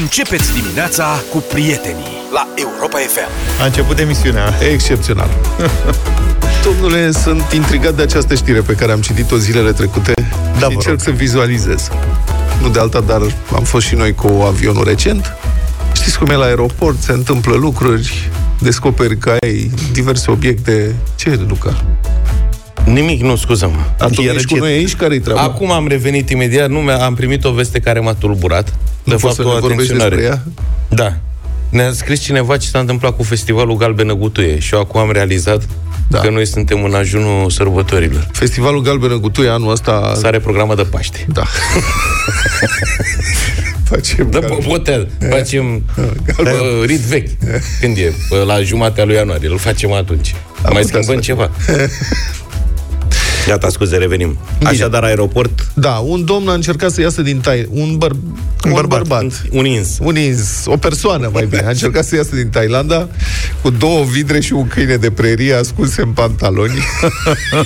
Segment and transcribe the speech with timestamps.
[0.00, 3.60] Începeți dimineața cu prietenii la Europa FM.
[3.60, 4.54] A început emisiunea.
[4.72, 5.28] Excepțional.
[6.64, 10.22] Domnule, sunt intrigat de această știre pe care am citit-o zilele trecute Da,
[10.52, 11.00] și vă încerc rog.
[11.00, 11.88] să vizualizez.
[12.60, 13.20] Nu de alta, dar
[13.54, 15.32] am fost și noi cu avionul recent.
[15.92, 20.94] Știți cum e la aeroport, se întâmplă lucruri, descoperi că ai diverse obiecte.
[21.16, 21.84] Ce e, Luca?
[22.84, 23.76] Nimic, nu, scuză-mă.
[23.98, 24.94] Dar tu Iar ești cu ce- noi aici?
[24.96, 25.40] Care-i treaba?
[25.40, 28.68] Acum am revenit imediat, nu mi-a- am primit o veste care m-a tulburat.
[29.04, 30.16] nu de poți fapt, să o ne vorbești atenționare.
[30.16, 30.42] despre ea?
[30.88, 31.16] Da.
[31.68, 35.62] Ne-a scris cineva ce s-a întâmplat cu festivalul Galbenă Gutuie și eu acum am realizat
[36.08, 36.18] Da.
[36.20, 38.28] că noi suntem în ajunul sărbătorilor.
[38.32, 40.12] Festivalul Galbenă Gutuie anul ăsta...
[40.16, 41.26] S-are programă de Paște.
[41.32, 41.42] Da.
[43.90, 45.82] Facem Da, Galbenă- po- poate, facem
[46.38, 47.28] uh, rit vechi.
[47.80, 48.12] Când e?
[48.28, 49.48] Pă, La jumatea lui ianuarie.
[49.48, 50.34] Îl facem atunci.
[50.62, 51.50] Am Mai putea să schimbăm ceva.
[53.46, 54.38] Gata, scuze, revenim.
[54.64, 57.68] Așadar, aeroport, Da, un domn a încercat să iasă din tai...
[57.70, 58.10] Un, băr...
[58.64, 58.98] un, bărbat.
[58.98, 59.42] bărbat.
[59.50, 59.98] un ins.
[60.00, 63.08] Un ins, o persoană mai bine, a încercat să iasă din Thailanda
[63.62, 66.78] cu două vidre și un câine de prerie ascunse în pantaloni.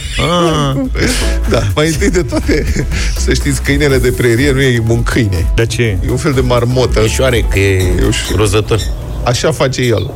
[1.50, 2.86] da, mai întâi de toate,
[3.18, 5.52] să știți, câinele de prerie nu e un câine.
[5.54, 5.82] De ce?
[5.82, 7.00] E un fel de marmotă.
[7.02, 8.36] Mișoare, că e ușor.
[8.36, 8.80] rozător.
[9.24, 10.10] Așa face el.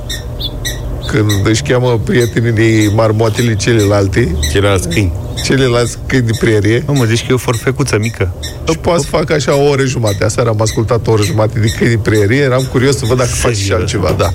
[1.12, 5.12] Când își cheamă prietenii marmotele celelalte, Ceilalți câini.
[5.44, 8.34] celelalte câini de prerie, Nu mă zici că e o forfecuță mică.
[8.70, 10.24] Și poate să fac așa o oră jumate.
[10.24, 12.40] Aseară am ascultat o oră jumate de câini de prerie.
[12.42, 13.78] Eram curios să văd dacă faci și Serios?
[13.80, 14.14] altceva.
[14.18, 14.32] Da.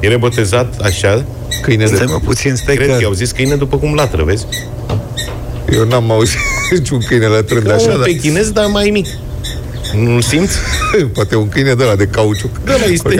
[0.00, 1.24] E rebotezat așa.
[1.62, 1.94] Câine de...
[1.94, 2.94] Stai mă puțin, stai Cred că...
[2.94, 4.46] că i-au zis câine după cum latră, vezi?
[5.72, 6.38] Eu n-am auzit
[6.78, 9.06] niciun câine lătrând Așa, așa, un dar pechinez, dar mai mic.
[9.94, 10.56] Nu-l simți?
[11.14, 12.64] poate un câine de la de cauciuc.
[12.64, 13.18] Da, la isteric.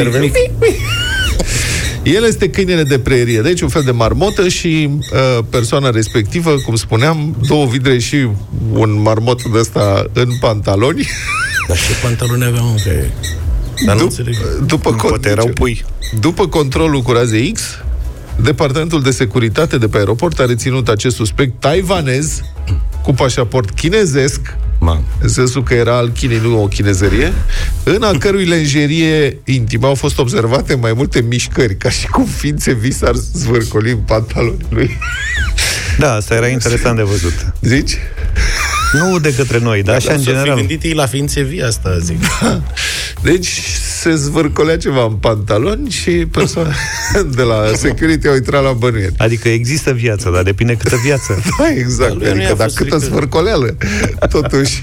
[2.05, 2.15] Mic.
[2.15, 6.77] El este câinele de prerie, deci un fel de marmotă și uh, persoana respectivă, cum
[6.77, 8.29] spuneam, două vidre și
[8.73, 11.07] un marmot de ăsta în pantaloni.
[11.69, 12.91] Dar ce pantaloni aveam, mă, că...
[13.87, 14.37] Dar nu Dup- înțeleg.
[14.67, 15.85] după, con- Poate erau pui.
[16.21, 17.61] după controlul cu raze X,
[18.43, 22.41] Departamentul de Securitate de pe aeroport a reținut acest suspect taiwanez
[23.03, 25.05] cu pașaport chinezesc Mamă.
[25.21, 27.33] în sensul că era al Chinei, nu o chinezărie,
[27.85, 32.73] în a cărui lenjerie intimă au fost observate mai multe mișcări, ca și cum ființe
[32.73, 34.99] vii s-ar zvârcoli în pantalonii lui.
[35.99, 37.53] Da, asta era interesant de văzut.
[37.61, 37.97] Zici?
[38.99, 40.57] Nu de către noi, dar așa Dar în să fi general.
[40.59, 42.19] gândit ei la ființe vii asta, zic.
[43.23, 43.61] Deci
[44.01, 46.73] se zvârcolea ceva în pantaloni și persoana
[47.37, 49.15] de la security au intrat la bănuieri.
[49.17, 51.43] Adică există viață, dar depinde câtă viață.
[51.59, 52.09] Da, exact.
[52.11, 53.11] Dar lui nu Adică, i-a dar fost câtă frică.
[53.11, 53.77] zvârcoleală,
[54.31, 54.83] totuși.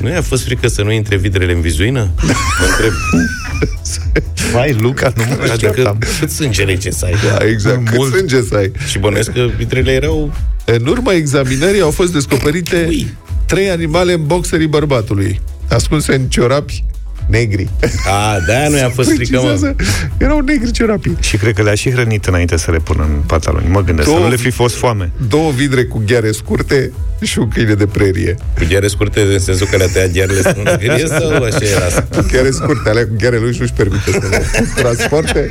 [0.00, 2.10] Nu i-a fost frică să nu intre vidrele în vizuină?
[2.22, 2.92] Mă întreb.
[4.52, 5.98] Vai, Luca, nu mă Adică așteptam.
[6.20, 7.14] cât sânge rece să ai?
[7.28, 7.84] Da, exact.
[7.88, 8.14] Cât Mult.
[8.14, 8.72] sânge să ai.
[8.88, 10.32] Și bănuiesc că vidrele erau...
[10.78, 13.14] În urma examinării au fost descoperite Ui.
[13.46, 16.84] trei animale în boxerii bărbatului, ascunse în ciorapi
[17.26, 17.68] negri.
[18.06, 19.46] A, de-aia nu i-a fost frică, mă.
[19.46, 19.76] Precizează,
[20.18, 21.16] Erau negri ciorapii.
[21.20, 23.68] Și cred că le-a și hrănit înainte să le pună în pantaloni.
[23.68, 25.12] Mă gândesc, să Două- nu le fi fost foame.
[25.28, 26.92] Două vidre cu gheare scurte
[27.22, 28.34] și un câine de prerie.
[28.58, 32.06] Cu gheare scurte, în sensul că le-a tăiat ghearele să nu gârie sau așa era?
[32.32, 34.44] Gheare scurte, alea cu gheare lui și nu-și permite să le
[34.74, 35.48] transporte.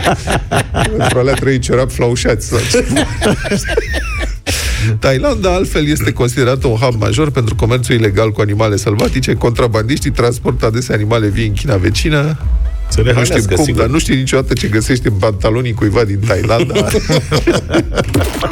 [0.98, 2.52] Pentru alea trei ciorapi flaușați.
[4.80, 4.98] sau ceva.
[5.00, 9.34] Thailanda, altfel, este considerată un hub major pentru comerțul ilegal cu animale sălbatice.
[9.34, 12.38] Contrabandiștii transportă adesea animale vii în China vecină.
[12.92, 13.82] Să le Nu știu hrănească, cum, sigur.
[13.82, 16.74] dar nu știi niciodată ce găsești în pantalonii cuiva din Thailanda.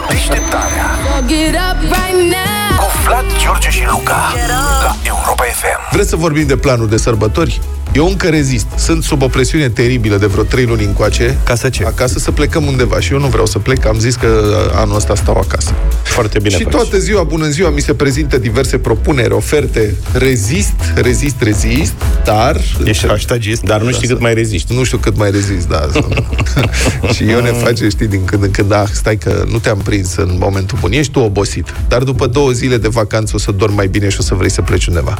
[0.09, 0.85] Deșteptarea
[1.27, 2.77] Get up right now.
[2.77, 5.93] cu Vlad, George și Luca la Europa FM.
[5.93, 7.61] Vreți să vorbim de planuri de sărbători?
[7.97, 8.65] Eu încă rezist.
[8.77, 11.37] Sunt sub o presiune teribilă de vreo trei luni încoace.
[11.43, 11.85] Ca să ce?
[11.85, 12.99] Acasă să plecăm undeva.
[12.99, 13.85] Și eu nu vreau să plec.
[13.85, 15.73] Am zis că anul ăsta stau acasă.
[16.03, 16.71] Foarte bine și faci.
[16.71, 19.95] toată ziua, bună ziua, mi se prezintă diverse propuneri, oferte.
[20.13, 21.93] Rezist, rezist, rezist,
[22.23, 22.61] dar...
[22.83, 23.61] Ești hashtagist.
[23.61, 24.73] Dar nu știi cât mai reziști.
[24.73, 25.89] Nu știu cât mai rezist, da.
[27.13, 30.15] și eu ne face, știi, din când în când, ah, stai că nu te-am prins
[30.15, 30.91] în momentul bun.
[30.91, 31.73] Ești tu obosit.
[31.87, 34.51] Dar după două zile de vacanță o să dormi mai bine și o să vrei
[34.51, 35.17] să pleci undeva.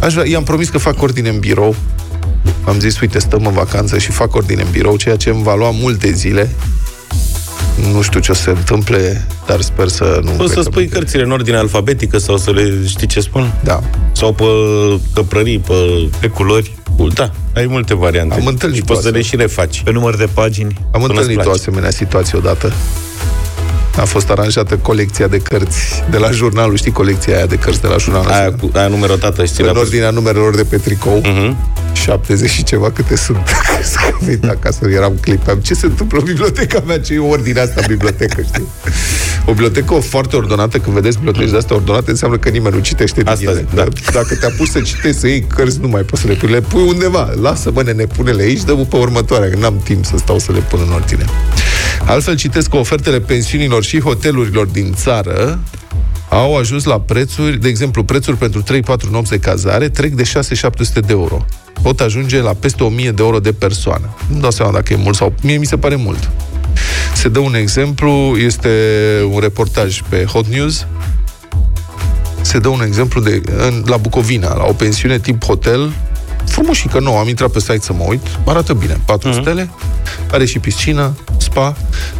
[0.00, 1.76] Aș vrea, i-am promis că fac ordine în birou.
[2.64, 5.54] Am zis, uite, stăm în vacanță și fac ordine în birou, ceea ce îmi va
[5.54, 6.50] lua multe zile.
[7.92, 10.30] Nu știu ce o să se întâmple, dar sper să nu...
[10.30, 13.52] Poți să cred că- spui cărțile în ordine alfabetică sau să le știi ce spun?
[13.64, 13.80] Da.
[14.12, 14.44] Sau pe
[15.14, 15.74] căprării, pe...
[16.20, 16.74] Pe culori,
[17.14, 18.34] Da, ai multe variante.
[18.34, 19.18] Am întâlnit Și poți să asta.
[19.18, 19.82] le și refaci.
[19.84, 20.74] pe număr de pagini.
[20.92, 21.58] Am Până întâlnit îți o place.
[21.60, 22.72] asemenea situație odată.
[24.00, 27.86] A fost aranjată colecția de cărți de la jurnalul, știi, colecția aia de cărți de
[27.86, 28.30] la jurnalul.
[28.30, 29.82] Aia, cu, aia numerotată și ți în le-a pus.
[29.82, 31.20] ordinea numerelor de pe tricou.
[31.24, 31.56] Mhm.
[31.92, 33.38] 70 și ceva câte sunt.
[33.92, 35.58] Să am venit acasă, eram clipeam.
[35.58, 37.00] Ce se întâmplă în biblioteca mea?
[37.00, 38.66] Ce e ordinea asta în bibliotecă, știi?
[39.46, 43.22] O bibliotecă foarte ordonată, când vedeți biblioteci de astea ordonate, înseamnă că nimeni nu citește
[43.22, 43.54] din Asta ele.
[43.58, 43.84] zic, da.
[44.12, 46.48] Dacă te apuci să citești, să iei cărți, nu mai poți să le pui.
[46.50, 47.32] Le pui undeva.
[47.40, 50.58] Lasă, bă, nene, pune-le aici, dă pe următoarea, că n-am timp să stau să le
[50.58, 51.24] pun în ordine.
[52.06, 55.58] Altfel citesc că ofertele pensiunilor și hotelurilor din țară
[56.28, 60.26] au ajuns la prețuri, de exemplu, prețuri pentru 3-4 nopți de cazare trec de 6-700
[60.92, 61.44] de euro.
[61.82, 64.16] Pot ajunge la peste 1000 de euro de persoană.
[64.32, 65.34] Nu dau seama dacă e mult sau...
[65.42, 66.30] Mie mi se pare mult.
[67.14, 68.68] Se dă un exemplu, este
[69.32, 70.86] un reportaj pe Hot News.
[72.40, 75.92] Se dă un exemplu de în, la Bucovina, la o pensiune tip hotel,
[76.46, 79.40] frumușică nouă, am intrat pe site să mă uit, arată bine, 4 uh-huh.
[79.40, 79.70] stele,
[80.30, 81.76] are și piscină, spa,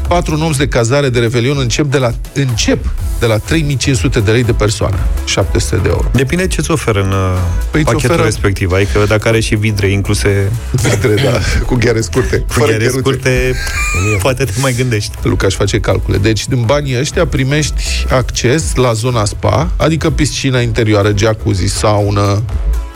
[0.09, 2.87] 4 nopți de cazare de revelion încep de la, încep
[3.19, 6.11] de la 3500 de lei de persoană, 700 de euro.
[6.13, 7.39] Depinde ce-ți oferă în uh,
[7.71, 8.73] Păi îți pachetul oferă- respectiv.
[8.73, 11.39] Adică dacă are și vidre incluse Vidre, da,
[11.69, 12.39] cu gheare scurte.
[12.39, 12.99] cu fără gheare gheruțe.
[12.99, 13.55] scurte,
[14.23, 15.13] poate te mai gândești.
[15.23, 16.17] Luca își face calcule.
[16.17, 22.43] Deci, din banii ăștia primești acces la zona spa, adică piscina interioară, jacuzzi, saună,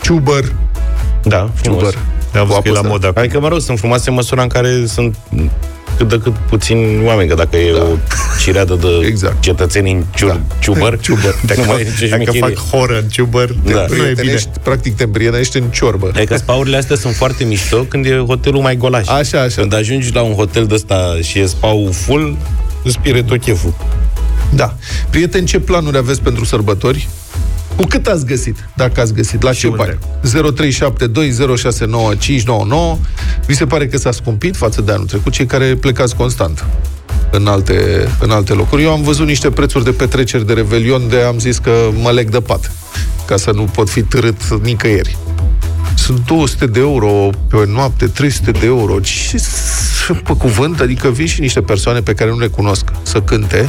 [0.03, 0.53] ciubăr,
[1.25, 1.79] Da, frumos.
[1.81, 1.99] ciubăr.
[2.35, 3.23] Am Cu văzut că e la apă modă acum.
[3.23, 5.17] Adică, mă rog, sunt frumoase în măsura în care sunt
[5.97, 7.83] cât de cât puțini oameni, că dacă e da.
[7.83, 7.97] o
[8.41, 9.41] cireadă de Exact.
[9.41, 10.41] cetățeni în ciu- Da.
[10.59, 11.35] ciubăr, Ciubăr.
[11.57, 12.41] nu mai e nicio Dacă șmecherie.
[12.41, 13.71] fac horă în ciubăr, Da.
[13.73, 14.03] nu e bine.
[14.03, 16.11] Prietenești, practic te împrietenești în ciorbă.
[16.15, 19.07] Adică spaurile astea sunt foarte mișto când e hotelul mai golaș.
[19.07, 19.61] Așa, așa.
[19.61, 22.37] Când ajungi la un hotel de ăsta și e spau full,
[22.85, 23.75] îți pire tot cheful.
[24.55, 24.75] Da.
[25.11, 27.09] Prieteni, ce planuri aveți pentru sărbători?
[27.77, 29.43] Cu cât ați găsit, dacă ați găsit?
[29.43, 29.83] La ce unde?
[29.83, 29.99] bani?
[30.59, 30.63] 0372069599
[33.47, 36.65] Vi se pare că s-a scumpit față de anul trecut, cei care plecați constant
[37.31, 38.83] în alte, în alte locuri.
[38.83, 41.71] Eu am văzut niște prețuri de petreceri de revelion de am zis că
[42.03, 42.73] mă leg de pat,
[43.27, 45.17] ca să nu pot fi târât nicăieri.
[45.97, 49.01] Sunt 200 de euro pe o noapte, 300 de euro.
[49.01, 50.81] Ce s- pe cuvânt?
[50.81, 53.69] Adică vin și niște persoane pe care nu le cunosc să cânte,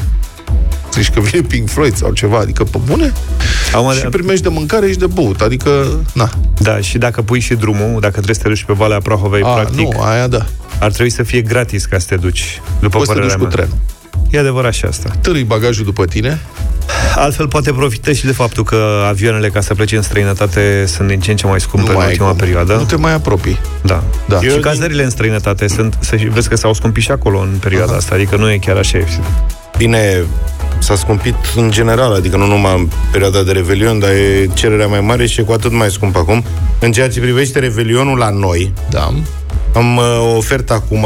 [1.01, 3.13] zici că vine Pink Floyd sau ceva, adică pe bune,
[3.75, 6.29] Am, și primești de mâncare și de băut, adică, na.
[6.59, 9.47] Da, și dacă pui și drumul, dacă trebuie să te duci pe Valea Prahovei, A,
[9.47, 10.45] practic, nu, aia da.
[10.79, 13.47] ar trebui să fie gratis ca să te duci, după Poți să te părerea duci
[13.49, 13.65] cu mea.
[13.65, 13.77] trenul.
[14.29, 15.09] E adevărat și asta.
[15.21, 16.39] Târâi bagajul după tine,
[17.15, 21.19] Altfel poate profită și de faptul că avioanele ca să plece în străinătate sunt din
[21.19, 22.37] ce în ce mai scumpe în ai ultima cum.
[22.37, 22.73] perioadă.
[22.75, 23.59] Nu te mai apropii.
[23.81, 24.03] Da.
[24.27, 24.39] Da.
[24.39, 27.87] Și Eu cazările în străinătate sunt, să vezi că s-au scumpit și acolo în perioada
[27.87, 27.95] Aha.
[27.97, 29.23] asta, adică nu e chiar așa ieftin.
[29.77, 30.23] Bine,
[30.85, 34.99] s-a scumpit în general, adică nu numai în perioada de Revelion, dar e cererea mai
[35.01, 36.43] mare și e cu atât mai scump acum.
[36.79, 39.13] În ceea ce privește Revelionul la noi, Da.
[39.75, 40.03] am uh,
[40.33, 41.05] o ofertă acum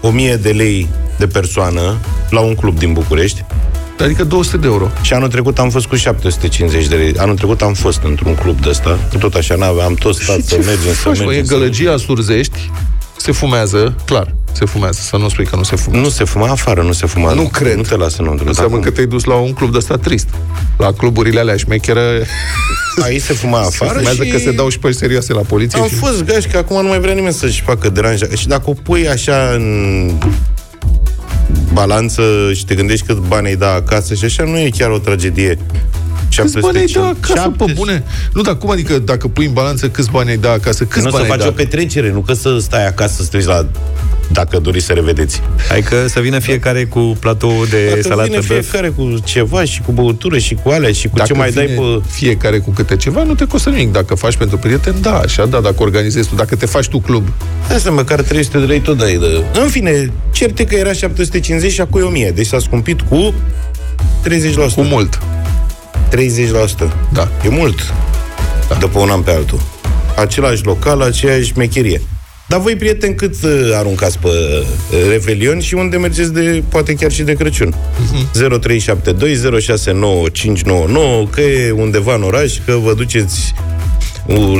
[0.00, 0.88] 1000 de lei
[1.18, 1.96] de persoană
[2.30, 3.44] la un club din București
[4.00, 4.88] Adică 200 de euro.
[5.02, 7.14] și anul trecut am fost cu 750 de lei.
[7.16, 10.54] Anul trecut am fost într-un club de ăsta, tot așa n-aveam, tot stat Și să
[10.54, 11.22] ce mergem, să faci, mă?
[11.22, 11.44] E mergem.
[11.44, 12.70] să- gălăgia surzești,
[13.20, 16.04] se fumează, clar, se fumează, să nu spui că nu se fumează.
[16.04, 17.32] Nu se fuma afară, nu se fuma.
[17.32, 17.76] Nu cred.
[17.76, 18.46] Nu te lasă înăuntru.
[18.46, 20.28] Înseamnă Dar că te-ai dus la un club de ăsta trist.
[20.78, 22.00] La cluburile alea șmecheră
[23.04, 24.30] Aici se fuma se afară fumează și...
[24.30, 25.80] că se dau și pe serioase la poliție.
[25.80, 25.94] Am și...
[25.94, 28.26] fost gași că acum nu mai vrea nimeni să-și facă deranja.
[28.36, 30.10] Și dacă o pui așa în
[31.72, 32.22] balanță
[32.54, 35.58] și te gândești cât bani ai da acasă și așa, nu e chiar o tragedie.
[36.36, 37.36] Câți bani ai da 750.
[37.36, 38.04] acasă, pe bune?
[38.32, 40.84] Nu, dar cum adică dacă pui în balanță câți bani ai da acasă?
[40.84, 41.46] Câți Nu o să bani ai faci da?
[41.48, 43.66] o petrecere, nu că să stai acasă să te uiți la
[44.32, 45.40] dacă doriți să revedeți.
[45.70, 48.46] Adică să vină fiecare cu platou de Dacă salată vine băf.
[48.46, 51.66] fiecare cu ceva și cu băutură și cu alea și cu Dacă ce mai dai
[51.66, 52.02] vine pe...
[52.10, 53.92] fiecare cu câte ceva, nu te costă nimic.
[53.92, 57.28] Dacă faci pentru prieteni, da, așa, da, dacă organizezi tu, dacă te faci tu club.
[57.74, 59.44] Asta măcar 300 de lei tot dai de...
[59.60, 62.30] În fine, certe că era 750 și acum e 1000.
[62.30, 63.34] Deci s-a scumpit cu
[64.28, 64.74] 30%.
[64.74, 65.18] Cu mult.
[66.10, 66.16] 30%.
[67.12, 67.28] Da.
[67.44, 67.94] E mult.
[68.68, 68.74] Da.
[68.74, 69.60] De pe un an pe altul.
[70.16, 72.00] Același local, aceeași mecherie.
[72.48, 74.64] Dar voi, prieteni, cât uh, aruncați pe uh,
[75.10, 77.74] Revelion și unde mergeți de, poate chiar și de Crăciun?
[77.74, 78.30] Uh-huh.
[81.26, 83.69] 0372069599 că e undeva în oraș, că vă duceți uh,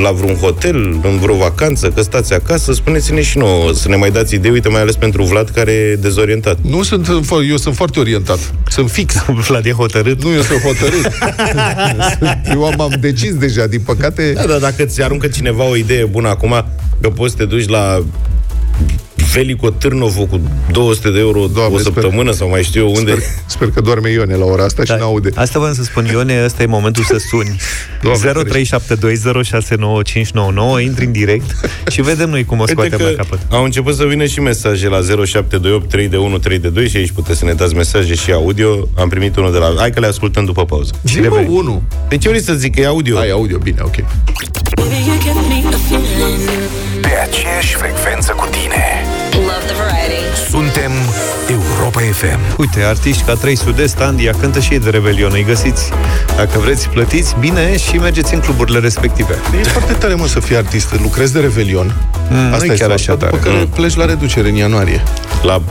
[0.01, 4.11] la vreun hotel, în vreo vacanță, că stați acasă, spuneți-ne și nouă, să ne mai
[4.11, 6.57] dați idei, uite, mai ales pentru Vlad, care e dezorientat.
[6.61, 8.53] Nu sunt, fo- eu sunt foarte orientat.
[8.67, 9.25] Sunt fix.
[9.47, 10.23] Vlad e hotărât.
[10.23, 11.11] Nu, eu sunt hotărât.
[12.53, 14.31] eu am, am decis deja, din păcate.
[14.33, 16.65] Da, da, dacă ți aruncă cineva o idee bună acum,
[17.01, 18.03] că poți să te duci la
[19.33, 21.93] Velico Târnovo cu 200 de euro Doamne, o sper.
[21.93, 23.11] săptămână sau mai știu eu unde.
[23.11, 24.95] Sper, sper că doarme Ione la ora asta și Da.
[24.97, 25.29] n-aude.
[25.35, 27.55] Asta vreau să spun, Ione, ăsta e momentul să suni.
[28.01, 28.31] Doamne
[30.79, 33.39] 0372069599, intri în direct și vedem noi cum o Uite scoatem că la capăt.
[33.49, 37.53] au început să vină și mesaje la 0728 321 322 și aici puteți să ne
[37.53, 38.87] dați mesaje și audio.
[38.97, 39.73] Am primit unul de la...
[39.77, 40.91] Hai că le ascultăm după pauză.
[41.03, 41.53] Zi, mă, revenim.
[41.53, 41.81] unul.
[42.09, 43.17] De ce vrei să zic că e audio?
[43.17, 43.95] Ai audio, bine, ok.
[44.75, 46.49] Baby, you give me a feeling.
[47.01, 48.83] Pe aceeași frecvență cu tine.
[50.53, 50.91] Love the variety.
[50.91, 50.91] Suntem
[51.49, 52.39] Europa FM.
[52.57, 55.31] Uite, artiști ca 3 Sud-Est, Andia, cântă și ei de Revelion.
[55.33, 55.89] Îi găsiți,
[56.35, 59.33] dacă vreți, plătiți bine și mergeți în cluburile respective.
[59.59, 60.99] E foarte tare, mă, să fii artist.
[61.01, 61.95] Lucrezi de Revelion.
[62.29, 63.37] Mm, nu e chiar așa După tare.
[63.43, 65.03] care pleci la reducere în ianuarie.
[65.43, 65.61] La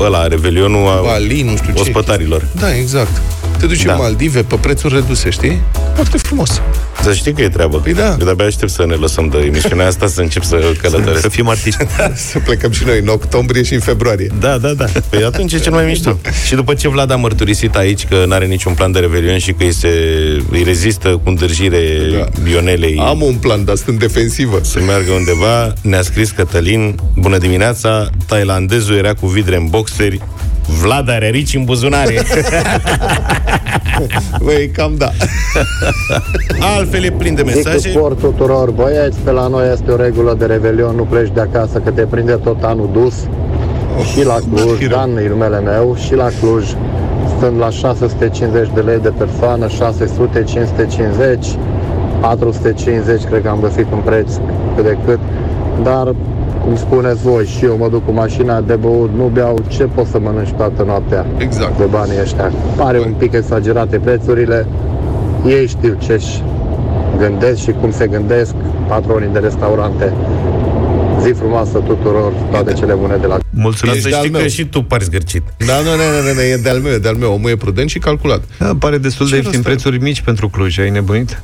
[0.00, 1.80] ăla, Revelionul a Bali, nu știu ce.
[1.80, 2.46] ospătarilor.
[2.60, 3.20] Da, exact.
[3.58, 3.92] Te duci Da.
[3.92, 5.60] în Maldive pe prețuri reduse, știi?
[5.94, 6.60] Foarte frumos.
[7.02, 7.78] Să știi că e treabă.
[7.78, 8.08] Păi da.
[8.18, 11.20] Eu de-abia aștept să ne lăsăm de emisiunea asta, să încep să călătoresc.
[11.20, 11.86] Să fim artiști.
[12.30, 14.30] să plecăm și noi în octombrie și în februarie.
[14.40, 14.84] Da, da, da.
[15.08, 16.18] Păi atunci e cel mai mișto.
[16.46, 19.64] Și după ce Vlad a mărturisit aici că n-are niciun plan de revelion și că
[19.64, 19.88] îi, se,
[20.50, 21.82] îi rezistă cu îndârjire
[22.18, 22.50] Da.
[22.50, 24.58] Ionelei Am un plan, dar sunt defensivă.
[24.62, 30.20] să meargă undeva, ne-a scris Cătălin, bună dimineața, tailandezul era cu vidre în boxeri,
[30.66, 32.14] Vlad are rici în buzunare.
[34.44, 35.10] Băi, cam da.
[36.76, 37.88] Altfel e plin de Zic mesaje.
[37.90, 41.78] sport tuturor băieți, pe la noi este o regulă de revelion, nu pleci de acasă
[41.78, 43.14] că te prinde tot anul dus.
[44.12, 46.66] Și la Cluj, Dan e numele meu, și la Cluj
[47.40, 51.46] sunt la 650 de lei de persoană, 600, 550,
[52.20, 54.32] 450, cred că am găsit un preț
[54.74, 55.18] cât de cât,
[55.82, 56.14] dar
[56.66, 60.06] cum spuneți voi, și eu mă duc cu mașina de băut, nu beau, ce pot
[60.06, 61.78] să mănânci toată noaptea Exact.
[61.78, 62.52] de banii ăștia.
[62.76, 64.66] Pare un pic exagerate prețurile,
[65.46, 66.42] ei știu ce-și
[67.18, 68.54] gândesc și cum se gândesc
[68.88, 70.12] patronii de restaurante.
[71.22, 73.94] Zi frumoasă tuturor, toate cele bune de la Dar Mulțumim.
[74.00, 74.40] să de-al știi meu.
[74.42, 75.42] că și tu pari zgârcit.
[75.66, 77.32] Da, nu, nu, nu, nu, e de-al meu, e de-al meu.
[77.32, 78.42] Omul e prudent și calculat.
[78.58, 79.74] Da, pare destul de Ce ieftin, rost are?
[79.74, 80.78] prețuri mici pentru Cluj.
[80.78, 81.42] Ai nebunit?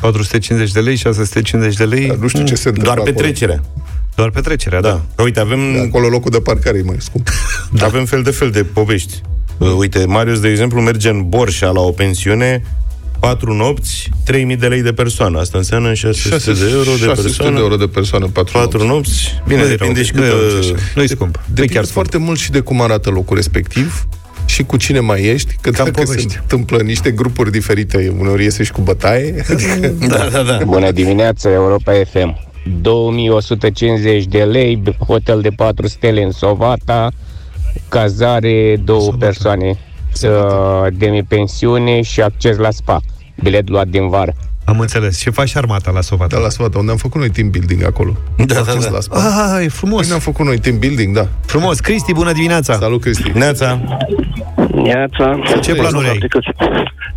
[0.00, 3.14] 450 de lei, 650 de lei, Dar nu știu ce se întâmplă Doar acolo.
[4.14, 4.16] Petrecerea.
[4.16, 4.88] doar petrecerea, da.
[4.88, 5.00] Da.
[5.14, 7.28] Că uite, avem, Acolo locul de parcare e mai scump.
[7.78, 7.84] da.
[7.86, 9.20] avem fel de fel de povești.
[9.58, 12.62] Uh, Uite, Marius, de exemplu, merge în Borșa la o pensiune,
[13.20, 15.38] patru nopți, 3000 de lei de persoană.
[15.40, 17.54] Asta înseamnă 600, 600 de euro de 600 persoană.
[17.56, 18.90] de euro de persoană, patru, Patru nopți.
[18.92, 19.42] nopți.
[19.48, 20.38] Bine, Nu e depinde rău, și nu e cât...
[20.38, 21.34] rău, uh, ce- Nu-i scump.
[21.36, 21.92] Nu-i Depinde chiar scump.
[21.92, 24.06] foarte mult și de cum arată locul respectiv
[24.46, 26.36] și cu cine mai ești, că Cam dacă se povești.
[26.40, 29.44] întâmplă în niște grupuri diferite, uneori iese și cu bătaie.
[30.08, 30.58] Da, da, da.
[30.64, 32.36] Bună dimineața, Europa FM.
[32.80, 37.08] 2150 de lei, hotel de 4 stele în Sovata,
[37.88, 39.24] cazare, două Sovata.
[39.24, 39.78] persoane,
[40.22, 43.00] uh, demi-pensiune și acces la spa.
[43.42, 44.34] Bilet luat din vară.
[44.64, 45.18] Am înțeles.
[45.18, 46.36] Și faci armata la Sovata.
[46.36, 48.16] Da, la Sfata, unde am făcut noi team building acolo.
[48.36, 48.92] Da, Am da, fost da.
[48.92, 49.16] La spa.
[49.16, 50.06] Ah, e Păi frumos.
[50.08, 51.28] ne-am făcut noi team building, da.
[51.46, 51.80] Frumos.
[51.80, 52.74] Cristi, bună dimineața.
[52.78, 53.30] Salut, Cristi.
[53.34, 53.80] Neața.
[54.88, 55.26] Neața.
[55.62, 56.16] Ce planuri ai?
[56.18, 56.38] Cred că,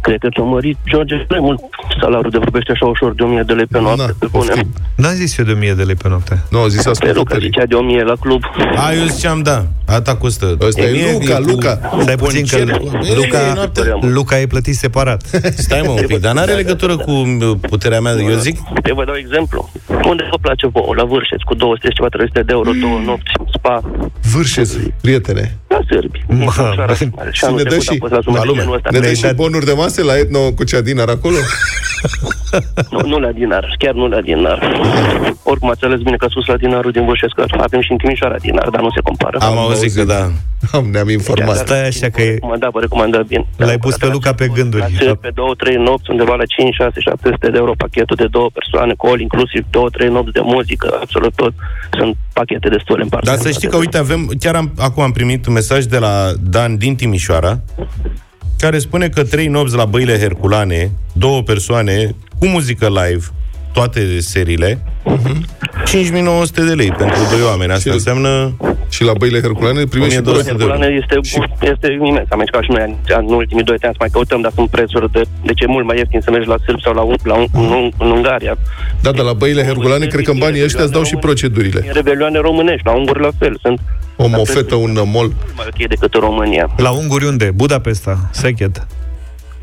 [0.01, 1.59] cred că ți-a mărit, George, prea mult
[2.01, 4.01] salariul de vorbește așa ușor de 1000 de lei pe noapte.
[4.01, 4.45] Na, pe bune.
[4.47, 4.73] poftim.
[4.95, 6.43] N-am zis eu de 1000 de lei pe noapte.
[6.49, 7.45] Nu, au zis Pe Luca ascultătorii.
[7.47, 8.41] zicea de 1000 la club.
[8.75, 9.65] A, eu ziceam, da.
[9.85, 10.57] Ata costă.
[10.61, 11.79] Ăsta e 1000 Luca, cu Luca.
[12.01, 12.79] Stai puțin că concert.
[12.81, 13.81] Bine, Luca, noapte.
[14.01, 15.21] Luca e plătit separat.
[15.65, 18.13] Stai mă un pic, dar n-are legătură cu uh, puterea mea.
[18.13, 19.69] Eu zic, Te vă dau exemplu.
[20.07, 20.93] Unde vă place vouă?
[20.95, 23.81] La Vârșeț, cu 200 ceva 300 de euro, două nopți, spa,
[24.33, 25.57] Vârșeț, prietene.
[25.67, 26.23] La sârbi.
[26.27, 26.85] Mă, Ușoară.
[26.87, 28.59] bă, Și Și anul ne dă trecut și am fost la la sumă lume.
[28.59, 28.89] genul ăsta.
[28.91, 31.35] Ne dă Ne-ai și dat- bonuri de masă la Etno cu Ceadinar acolo?
[32.91, 34.59] Nu, nu la dinar, chiar nu la dinar.
[35.43, 37.97] Oricum ați ales bine că a sus la dinarul din Vârșeț, că avem și în
[37.97, 39.37] Timișoara dinar, dar nu se compară.
[39.41, 40.31] am auzit că da.
[40.71, 41.55] Am, ne-am informat.
[41.55, 43.45] Stai așa că e- Recomandat, vă recomandă bine.
[43.57, 44.81] L-ai pus pe Luca pe gânduri.
[44.81, 48.27] La țări, pe două, trei nopți, undeva la 5, 6, 700 de euro pachetul de
[48.31, 51.53] două persoane, cu all inclusiv două, trei nopți de muzică, absolut tot.
[51.97, 53.29] Sunt pachete destule în parte.
[53.29, 56.31] Dar să știi că, uite, avem, chiar am, acum am primit un mesaj de la
[56.41, 57.59] Dan din Timișoara,
[58.59, 63.25] care spune că trei nopți la băile Herculane, două persoane, cu muzică live,
[63.79, 64.79] toate seriile,
[65.85, 67.71] 5900 de lei pentru doi oameni.
[67.71, 68.31] Asta Și- înseamnă...
[68.89, 70.73] Și la băile Herculane primești și 1200 două- de euro.
[70.73, 71.15] Herculane este,
[71.73, 72.27] este imens.
[72.29, 72.93] Am mers ca și noi în,
[73.27, 75.21] în ultimii doi ani să mai căutăm, dar sunt prețuri de...
[75.49, 77.91] Deci e mult mai ieftin să mergi la Sârb sau la, Un- la Un- în,
[78.03, 78.55] în Ungaria.
[79.01, 81.79] Da, dar la băile Herculane, cred că în banii ăștia îți dau și procedurile.
[81.87, 83.57] În rebelioane românești, la unguri la fel.
[83.61, 83.79] Sunt
[84.15, 85.27] O mofetă, un nămol.
[85.27, 86.65] mult mai ok decât în România.
[86.77, 87.51] La unguri unde?
[87.55, 88.87] Budapesta, Sechet.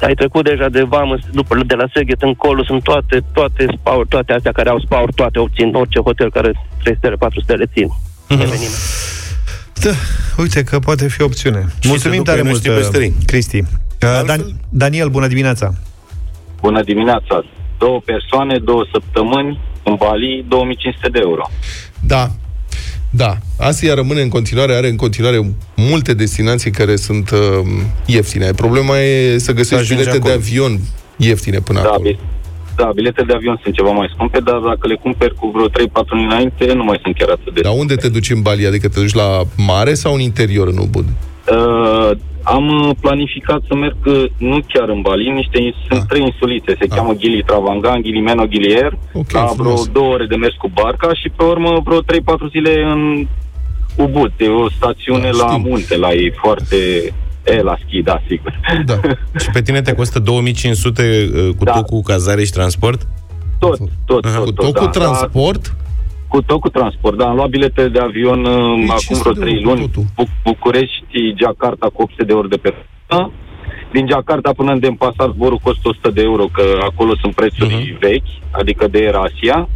[0.00, 4.32] Ai trecut deja de vamă, după, de la Seghet încolo, sunt toate, toate spauri, toate
[4.32, 7.88] astea care au spauri, toate obțin, orice hotel care 3 stele, 4 stele țin.
[8.28, 8.76] Eveniment.
[9.82, 9.90] Da,
[10.36, 11.66] uite că poate fi o opțiune.
[11.82, 13.14] Mulțumim duc tare pe mult, noștri păstării.
[13.26, 13.58] Cristi.
[13.58, 15.72] Uh, Dan- Daniel, bună dimineața.
[16.60, 17.44] Bună dimineața!
[17.78, 21.42] Două persoane, două săptămâni, în Bali, 2500 de euro.
[22.00, 22.30] Da.
[23.16, 23.36] Da.
[23.58, 27.38] Asia rămâne în continuare, are în continuare multe destinații care sunt uh,
[28.06, 28.50] ieftine.
[28.50, 30.34] Problema e să găsești ajungi bilete de acolo.
[30.34, 30.78] avion
[31.16, 32.02] ieftine până Da, acolo.
[32.08, 32.18] bi-
[32.76, 35.70] da, biletele de avion sunt ceva mai scumpe, dar dacă le cumperi cu vreo 3-4
[36.10, 38.66] luni înainte, nu mai sunt chiar atât de Dar unde te duci în Bali?
[38.66, 41.04] Adică te duci la mare sau în interior, în Ubud?
[41.50, 42.10] Uh,
[42.46, 46.06] am uh, planificat să merg uh, nu chiar în Bali, niște ins- sunt Ah.
[46.08, 46.96] trei insulițe, se Ah.
[46.96, 49.88] cheamă Gili Travangan, Gili Meno, Gili Air, Ok, la vreo frumos.
[49.88, 53.26] două ore de mers cu barca și pe urmă vreo 3-4 zile în
[53.96, 55.62] Ubud, e o stațiune Da, la știm.
[55.68, 56.76] munte, la ei foarte...
[57.44, 58.60] E, la schi, da, sigur.
[58.84, 58.94] Da.
[59.42, 61.72] Și pe tine te costă 2500 uh, cu Da.
[61.72, 63.06] tot cu cazare și transport?
[63.58, 64.36] Tot, tot, Aha.
[64.36, 64.44] tot.
[64.44, 65.74] Cu tot, tot cu da, transport?
[66.34, 67.28] Cu tot cu transport, da.
[67.28, 69.80] Am luat bilete de avion uh, Păi, acum 500 vreo de 3 euro cu luni.
[69.88, 70.04] totul.
[70.16, 73.30] Bu- București, Jakarta cu 800 de euro de persoană.
[73.92, 77.98] Din Jakarta până în Denpasar zborul costă 100 de euro, că acolo sunt prețuri Mhm.
[78.00, 79.68] vechi, adică de Air Asia.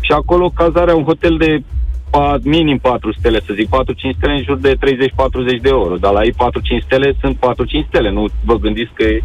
[0.00, 1.62] Și acolo cazarea, un hotel de
[2.10, 5.94] pa, minim 4 stele, să zic, 4-5 stele în jur de 30-40 de euro.
[5.96, 8.10] Dar la ei 4-5 stele sunt 4-5 stele.
[8.10, 9.22] Nu vă gândiți că e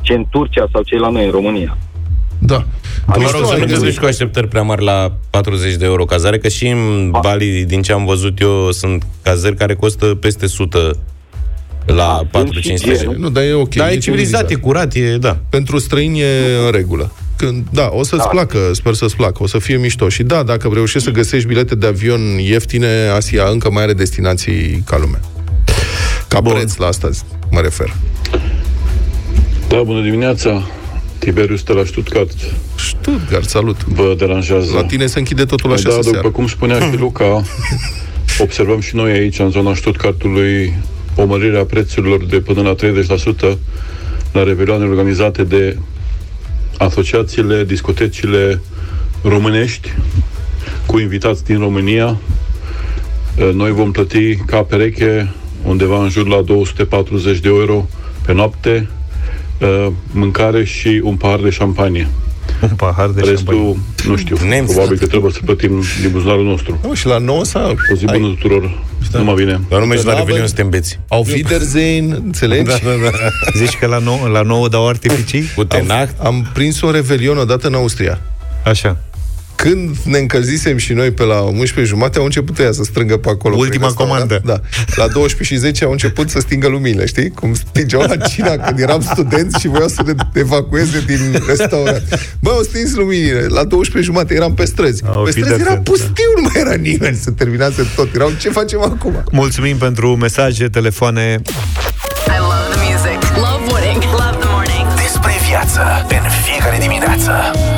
[0.00, 1.76] ce în Turcia sau ce e la noi în România.
[2.42, 2.64] Da.
[3.06, 5.84] Mă Mișto, rog, să nu adică- te duci cu așteptări prea mari la 40 de
[5.84, 10.06] euro cazare, că și în Bali, din ce am văzut eu, sunt cazări care costă
[10.06, 10.96] peste 100
[11.86, 13.14] la 4-5 și stele.
[13.18, 13.74] Nu, dar e ok.
[13.74, 15.38] Da, e civilizat, e curat, e, da.
[15.48, 16.26] Pentru străini e
[16.66, 17.12] în regulă.
[17.36, 18.28] Când, da, o să-ți Da.
[18.28, 20.08] placă, sper să-ți placă, o să fie mișto.
[20.08, 24.82] Și da, dacă reușești să găsești bilete de avion ieftine, Asia încă mai are destinații
[24.86, 25.20] ca lumea.
[26.28, 27.08] Ca preț la asta
[27.50, 27.92] mă refer.
[29.68, 30.62] Da, bună dimineața.
[31.20, 32.32] Tiberius de la Stuttgart
[32.76, 33.84] Stuttgart, salut.
[33.84, 34.72] vă deranjează.
[34.74, 36.28] La tine se închide totul la da, șase după seara.
[36.30, 37.42] cum spunea și Luca,
[38.38, 40.74] observăm și noi aici, în zona Stuttgartului,
[41.16, 42.74] o mărire a prețurilor de până la
[43.52, 43.56] 30%
[44.32, 45.76] la revelioane organizate de
[46.78, 48.60] asociațiile, discotecile
[49.22, 49.92] românești
[50.86, 52.16] cu invitați din România.
[53.36, 57.88] Eh, Noi vom plăti ca pereche undeva în jur la 240 de euro
[58.26, 58.88] pe noapte,
[59.60, 62.08] eh, mâncare și un pahar de șampanie.
[62.62, 63.76] Un pahar de Restul, șampanie.
[64.06, 64.72] nu știu, Nemți.
[64.72, 66.78] probabil că trebuie să plătim din buzunarul nostru.
[66.86, 67.70] Nu, și la 9 sau...
[67.92, 68.78] O zi bună tuturor,
[69.12, 69.60] numai bine.
[69.68, 70.46] Dar nu mergi la Da, Revelion bă.
[70.48, 70.98] să te îmbeți.
[71.08, 72.64] Au Wiedersehen, înțelegi?
[72.64, 73.08] Da, da, da.
[73.58, 75.42] Zici că la 9, la 9 dau artificii?
[75.56, 78.20] Cu tenac, Am prins un revelion odată în Austria.
[78.64, 78.96] Așa.
[79.62, 83.28] Când ne încălzisem și noi pe la 11 jumate, au început ea să strângă pe
[83.28, 83.56] acolo.
[83.56, 84.28] Ultima prin restaurant.
[84.28, 84.40] comandă.
[84.44, 84.60] Da.
[85.02, 87.30] La 12 și 10 au început să stingă luminile, știi?
[87.30, 92.02] Cum stingeau la Cina când eram studenți și voiau să ne evacueze din restaurant.
[92.42, 93.46] Bă, au stins luminile.
[93.48, 95.02] La 12 jumate eram pe străzi.
[95.06, 98.14] Au pe fi străzi de era atent, pustiu, nu mai era nimeni să terminase tot.
[98.14, 99.24] Erau, ce facem acum?
[99.32, 101.40] Mulțumim pentru mesaje, telefoane.
[102.26, 103.18] I love the music.
[103.46, 104.02] Love winning.
[104.22, 104.86] Love the morning.
[105.04, 107.69] Despre viață în fiecare dimineață cu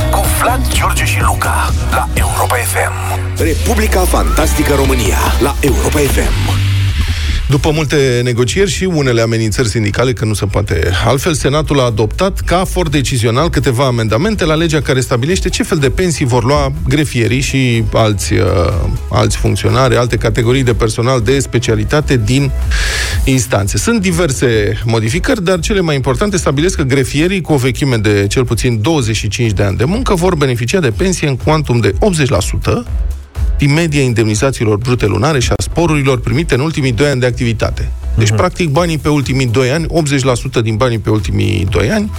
[0.43, 2.95] Vlad, George și Luca la Europa FM.
[3.37, 6.62] Republica Fantastică România la Europa FM.
[7.49, 12.41] După multe negocieri și unele amenințări sindicale, că nu se poate altfel, Senatul a adoptat
[12.41, 16.73] ca for decizional câteva amendamente la legea care stabilește ce fel de pensii vor lua
[16.89, 18.47] grefierii și alți, uh,
[19.11, 22.51] alți funcționari, alte categorii de personal de specialitate din
[23.25, 23.79] instanțe.
[23.79, 28.45] Sunt diverse modificări, dar cele mai importante stabilesc că grefierii cu o vechime de cel
[28.45, 32.85] puțin 25 de ani de muncă vor beneficia de pensie în cuantum de 80%,
[33.65, 37.91] din media indemnizațiilor brute lunare și a sporurilor primite în ultimii 2 ani de activitate.
[38.17, 38.37] Deci, uh-huh.
[38.37, 39.87] practic, banii pe ultimii 2 ani,
[40.61, 42.11] 80% din banii pe ultimii 2 ani,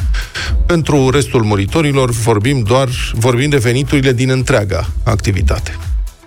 [0.65, 5.77] pentru restul muritorilor vorbim doar vorbim de veniturile din întreaga activitate.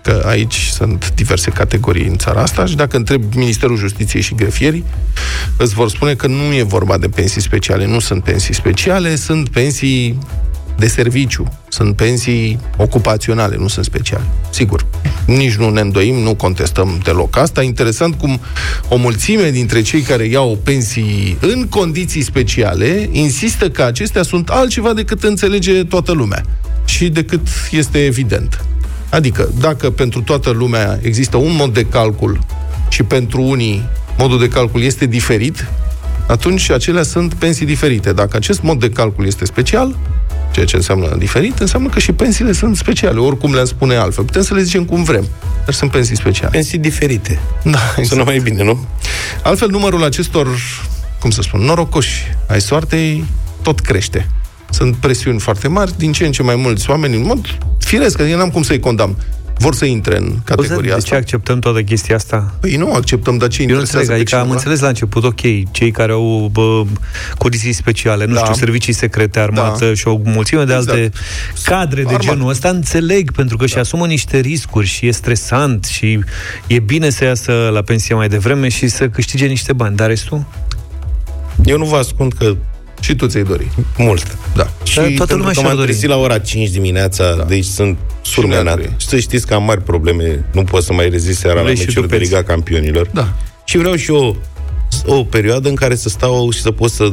[0.03, 4.83] Că aici sunt diverse categorii în țara asta și dacă întreb Ministerul Justiției și grefierii,
[5.57, 9.49] îți vor spune că nu e vorba de pensii speciale, nu sunt pensii speciale, sunt
[9.49, 10.19] pensii
[10.77, 11.47] de serviciu.
[11.69, 14.23] Sunt pensii ocupaționale, nu sunt speciale.
[14.49, 14.85] Sigur,
[15.25, 17.63] nici nu ne îndoim, nu contestăm deloc asta.
[17.63, 18.39] Interesant cum
[18.89, 24.93] o mulțime dintre cei care iau pensii în condiții speciale insistă că acestea sunt altceva
[24.93, 26.43] decât înțelege toată lumea
[26.85, 28.65] și decât este evident.
[29.09, 32.39] Adică, dacă pentru toată lumea există un mod de calcul
[32.89, 33.83] și pentru unii
[34.17, 35.67] modul de calcul este diferit,
[36.27, 38.13] atunci acelea sunt pensii diferite.
[38.13, 39.97] Dacă acest mod de calcul este special,
[40.57, 44.23] ceea ce înseamnă diferit, înseamnă că și pensiile sunt speciale, oricum le-am spune altfel.
[44.23, 45.25] Putem să le zicem cum vrem,
[45.65, 46.51] dar sunt pensii speciale.
[46.51, 47.39] pensii diferite.
[47.63, 48.85] Da, Sună mai bine, nu?
[49.43, 50.47] Altfel, numărul acestor,
[51.19, 53.25] cum să spun, norocoși ai soartei
[53.61, 54.29] tot crește.
[54.69, 58.23] Sunt presiuni foarte mari, din ce în ce mai mulți oameni, în mod firesc, că
[58.23, 59.17] eu n-am cum să-i condamn,
[59.59, 61.15] vor să intre în categoria de ce asta.
[61.15, 62.53] acceptăm toată chestia asta?
[62.59, 64.57] Păi nu acceptăm, dar ce Eu nu interesează înțeleg, pe adică am cineva?
[64.57, 66.83] înțeles la început, ok, cei care au bă,
[67.37, 68.39] condiții speciale, nu Da.
[68.39, 69.93] știu, servicii secrete, armată Da.
[69.93, 70.89] și o mulțime de Exact.
[70.97, 71.11] alte
[71.63, 72.25] cadre de Armată.
[72.25, 76.19] genul ăsta, înțeleg, pentru că și asumă niște riscuri și e stresant și
[76.67, 80.45] e bine să iasă la pensie mai devreme și să câștige niște bani, dar restul?
[81.65, 82.55] Eu nu vă ascund că
[82.99, 83.67] Și tu ți-ai dori.
[83.97, 84.37] mult.
[84.55, 84.67] Da.
[84.83, 85.87] Și toată pentru lumea că și-ar m-am dori.
[85.87, 87.43] trezit la ora 5 dimineața, da.
[87.43, 88.75] deci sunt ne-ar surmenat.
[88.75, 88.91] dori.
[88.97, 91.79] Și să știți că am mari probleme, nu pot să mai rezist seara Vrei la
[91.79, 92.37] și meciuri tu de pensie.
[92.37, 93.09] Liga Campionilor.
[93.13, 93.33] Da.
[93.65, 94.35] Și vreau și eu
[95.05, 97.11] o perioadă în care să stau și să pot să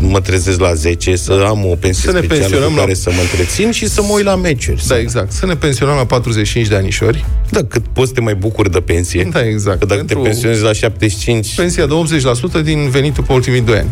[0.00, 2.94] mă trezesc la 10, să am o pensie Să ne specială pensionăm cu la- care
[2.94, 4.84] să mă întrețin și să mă uit la meciuri.
[4.86, 5.32] Da, exact.
[5.32, 7.24] Să ne pensionăm la 45 de anișori.
[7.50, 9.28] Da, cât poți să te mai bucuri de pensie.
[9.32, 9.78] Da, exact.
[9.78, 13.76] Că dacă Pentru- te pensionezi la 75, Pensia de 80% din venitul pe ultimii 2
[13.78, 13.90] ani.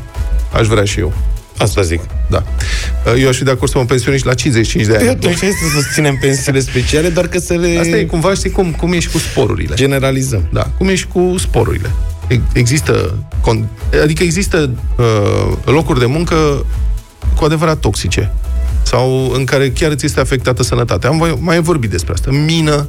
[0.53, 1.13] Aș vrea și eu.
[1.59, 2.01] Asta zic.
[2.31, 2.43] Da.
[3.19, 5.01] Eu aș fi de acord să mă pensionez și la 55 de ani.
[5.05, 8.51] Păi atunci hai să susținem pensiile speciale, doar că să le Asta e cumva, știi
[8.51, 9.75] cum, cum ești cu sporurile.
[9.75, 10.49] generalizăm.
[10.53, 11.91] Da, cum ești cu sporurile.
[12.29, 13.65] E- Există, con-
[14.03, 16.67] adică există uh, locuri de muncă
[17.37, 18.33] cu adevărat toxice
[18.83, 21.09] sau în care chiar ți este afectată sănătatea.
[21.11, 22.31] Am voi- mai vorbit despre asta.
[22.31, 22.89] Mină,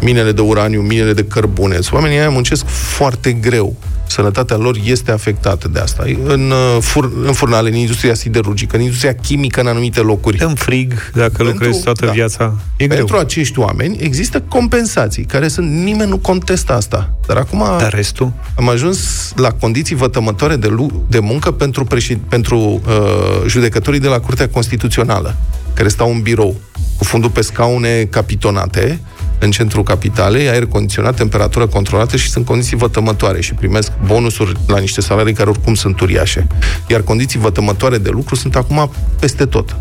[0.00, 1.78] minele de uraniu, minele de cărbune.
[1.90, 3.76] Oamenii aia muncesc foarte greu.
[4.12, 6.04] Sănătatea lor este afectată de asta.
[6.24, 10.44] În, uh, fur, în furnale, în industria siderurgică, în industria chimică, în anumite locuri.
[10.44, 12.12] În frig, dacă lucrezi toată da.
[12.12, 12.98] viața, e greu.
[12.98, 17.14] Pentru acești oameni există compensații, care sunt, nimeni nu contestă asta.
[17.26, 18.32] Dar acum Dar restul?
[18.56, 24.08] am ajuns la condiții vătămătoare de, lu- de muncă pentru, președ- pentru uh, judecătorii de
[24.08, 25.36] la Curtea Constituțională,
[25.74, 26.56] care stau în birou,
[26.98, 29.00] cu fundul pe scaune capitonate,
[29.44, 34.78] în centrul capitalei, aer condiționat, temperatură controlată și sunt condiții vătămătoare și primesc bonusuri la
[34.78, 36.46] niște salarii care oricum sunt uriașe.
[36.86, 39.76] Iar condiții vătămătoare de lucru sunt acum peste tot.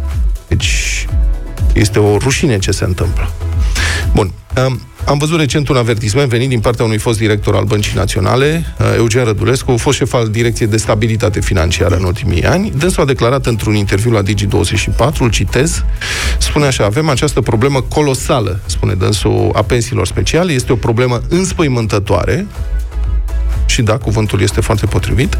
[0.48, 1.08] Deci
[1.74, 3.32] este o rușine ce se întâmplă.
[4.14, 4.32] Bun.
[4.68, 8.66] Um, Am văzut recent un avertisment venit din partea unui fost director al Băncii Naționale,
[8.80, 12.72] uh, Eugen Rădulescu, fost șef al Direcției de Stabilitate Financiară în ultimii ani.
[12.78, 15.84] Dânsul a declarat într-un interviu la Digi24, îl citez,
[16.40, 22.48] spune așa, avem această problemă colosală, spune dânsul, a pensiilor speciale, este o problemă înspăimântătoare,
[23.66, 25.38] și da, cuvântul este foarte potrivit.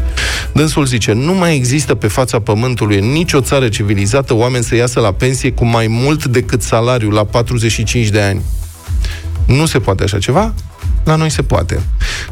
[0.52, 5.00] Dânsul zice, nu mai există pe fața pământului în nicio țară civilizată oameni să iasă
[5.00, 8.42] la pensie cu mai mult decât salariul la 45 de ani.
[9.46, 10.54] Nu se poate așa ceva?
[11.04, 11.80] La noi se poate.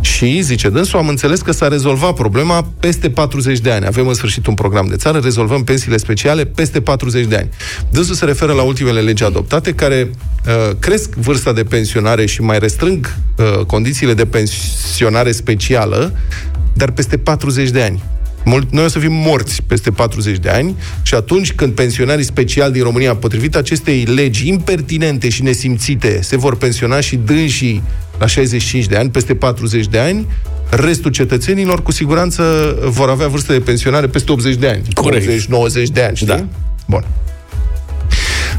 [0.00, 3.86] Și, zice dânsul, am înțeles că s-a rezolvat problema peste 40 de ani.
[3.86, 7.48] Avem în sfârșit un program de țară, rezolvăm pensiile speciale peste 40 de ani.
[7.90, 12.58] Dânsul se referă la ultimele legi adoptate care uh, cresc vârsta de pensionare și mai
[12.58, 16.12] restrâng uh, condițiile de pensionare specială,
[16.72, 18.02] dar peste 40 de ani.
[18.44, 22.72] Mult, noi o să fim morți peste 40 de ani și atunci când pensionarii speciali
[22.72, 27.82] din România, potrivit acestei legi impertinente și nesimțite, se vor pensiona și dânsii
[28.18, 30.26] la 65 de ani, peste 40 de ani,
[30.70, 32.42] restul cetățenilor cu siguranță
[32.84, 34.82] vor avea vârstă de pensionare peste 80 de ani.
[34.94, 35.46] Corect.
[35.46, 36.26] 80-90 de ani, știi?
[36.26, 36.44] Da.
[36.86, 37.04] Bun.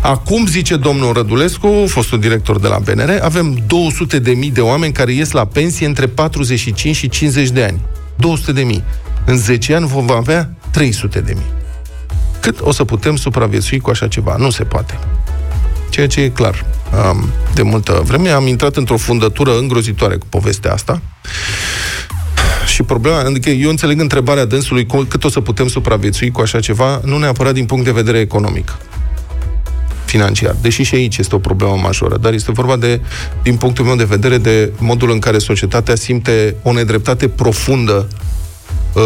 [0.02, 4.94] Acum, zice domnul Rădulescu, fostul director de la BNR, avem 200 de mii de oameni
[4.94, 7.82] care ies la pensie între 45 și 50 de ani.
[8.16, 8.84] 200 de mii.
[9.32, 11.52] În 10 ani vom avea 300 de mii.
[12.40, 14.36] Cât o să putem supraviețui cu așa ceva?
[14.38, 15.00] Nu se poate.
[15.90, 16.66] Ceea ce e clar.
[17.12, 21.02] Um, de multă vreme am intrat într-o fundătură îngrozitoare cu povestea asta.
[22.68, 26.60] Și problema, adică eu înțeleg întrebarea dânsului cu- cât o să putem supraviețui cu așa
[26.60, 28.78] ceva, nu neapărat din punct de vedere economic
[30.06, 30.56] financiar.
[30.62, 33.02] Deși și aici este o problemă majoră, dar este vorba de,
[33.44, 38.08] din punctul meu de vedere, de modul în care societatea simte o nedreptate profundă
[38.94, 39.02] uh,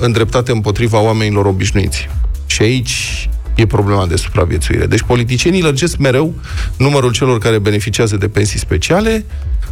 [0.00, 2.08] îndreptate împotriva oamenilor obișnuiți.
[2.46, 4.86] Și aici e problema de supraviețuire.
[4.86, 6.34] Deci politicienii lărgesc mereu
[6.76, 9.24] numărul celor care beneficiază de pensii speciale,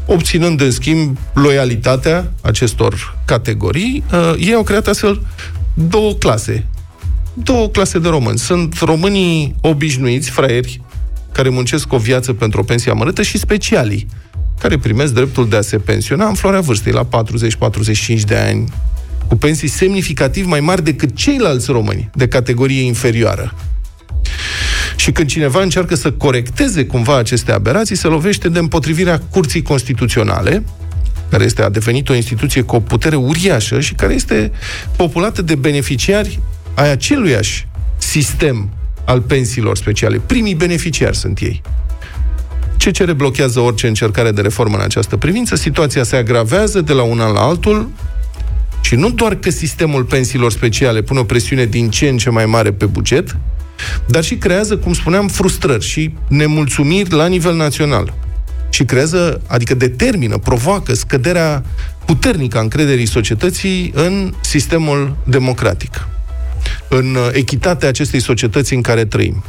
[0.06, 4.04] obținând în schimb loialitatea acestor categorii.
[4.12, 5.20] Uh, ei au creat astfel
[5.74, 6.66] două clase
[7.42, 8.38] două clase de români.
[8.38, 10.80] Sunt românii obișnuiți, fraieri,
[11.32, 14.06] care muncesc o viață pentru o pensie amărâtă și specialii,
[14.58, 17.08] care primesc dreptul de a se pensiona în floarea vârstei, la
[18.18, 18.68] 40-45 de ani,
[19.28, 23.54] cu pensii semnificativ mai mari decât ceilalți români de categorie inferioară.
[24.96, 30.64] Și când cineva încearcă să corecteze cumva aceste aberații, se lovește de împotrivirea Curții Constituționale,
[31.30, 34.52] care este a devenit o instituție cu o putere uriașă și care este
[34.96, 36.40] populată de beneficiari
[36.74, 38.70] ai aceluiași sistem
[39.04, 40.20] al pensiilor speciale.
[40.26, 41.62] Primii beneficiari sunt ei.
[42.78, 47.20] CCR blochează orice încercare de reformă în această privință, situația se agravează de la un
[47.20, 47.90] an la altul
[48.88, 52.46] și nu doar că sistemul pensiilor speciale pune o presiune din ce în ce mai
[52.46, 53.36] mare pe buget,
[54.06, 58.14] dar și creează, cum spuneam, frustrări și nemulțumiri la nivel național.
[58.70, 61.64] Și creează, adică determină, provoacă scăderea
[62.04, 66.08] puternică a încrederii societății în sistemul democratic,
[66.88, 69.44] în uh, echitatea acestei societăți în care trăim.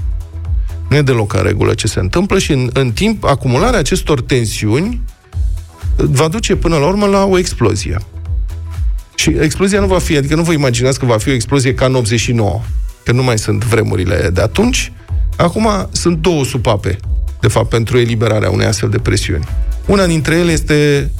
[0.89, 5.01] Nu e deloc în regulă ce se întâmplă și în, în timp acumularea acestor tensiuni
[5.95, 7.97] va duce până la urmă la o explozie.
[9.19, 11.85] Și explozia nu va fi, adică nu vă imaginați că va fi o explozie ca
[11.85, 12.61] în 89,
[13.03, 14.91] că nu mai sunt vremurile de atunci.
[15.37, 16.97] Acum sunt două supape,
[17.39, 19.47] de fapt, pentru eliberarea unei astfel de presiuni.
[19.85, 21.11] Una dintre ele este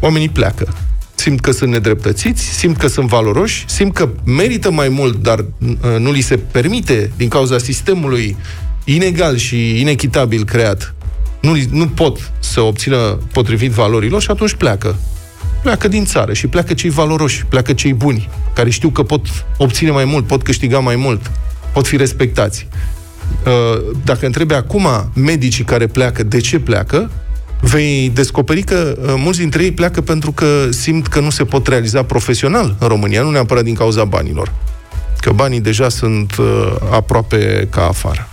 [0.00, 0.74] oamenii pleacă.
[1.14, 5.38] Se simt că sunt nedreptățiți, simt că sunt valoroși, simt că merită mai mult, dar
[5.38, 8.36] uh, nu li se permite din cauza sistemului
[8.84, 10.94] inegal și inechitabil creat.
[11.40, 14.96] Nu, li- nu pot să obțină potrivit valorilor și atunci pleacă.
[15.66, 19.20] Pleacă din țară și pleacă cei valoroși, pleacă cei buni, care știu că pot
[19.56, 21.30] obține mai mult, pot câștiga mai mult,
[21.72, 22.68] pot fi respectați.
[23.46, 27.10] Uh, Dacă întrebi acum medicii care pleacă, de ce pleacă,
[27.60, 31.66] vei descoperi că uh, mulți dintre ei pleacă pentru că simt că nu se pot
[31.66, 34.52] realiza profesional în România, nu neapărat din cauza banilor.
[35.20, 38.28] Că banii deja sunt uh, aproape ca afară.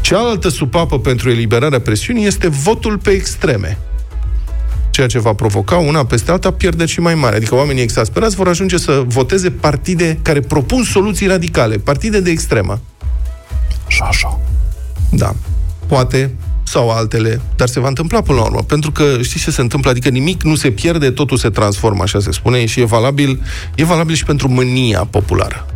[0.00, 3.78] Cealaltă supapă pentru eliberarea presiunii este votul pe extreme
[4.98, 7.36] ceea ce va provoca una peste alta pierderi și mai mari.
[7.36, 12.80] Adică oamenii exasperați vor ajunge să voteze partide care propun soluții radicale, partide de extremă.
[13.86, 14.40] Și așa.
[15.10, 15.34] Da.
[15.86, 18.62] Poate sau altele, dar se va întâmpla până la urmă.
[18.62, 19.90] Pentru că știți ce se întâmplă?
[19.90, 23.42] Adică nimic nu se pierde, totul se transformă, așa se spune, și e valabil,
[23.74, 25.66] e valabil și pentru mânia populară.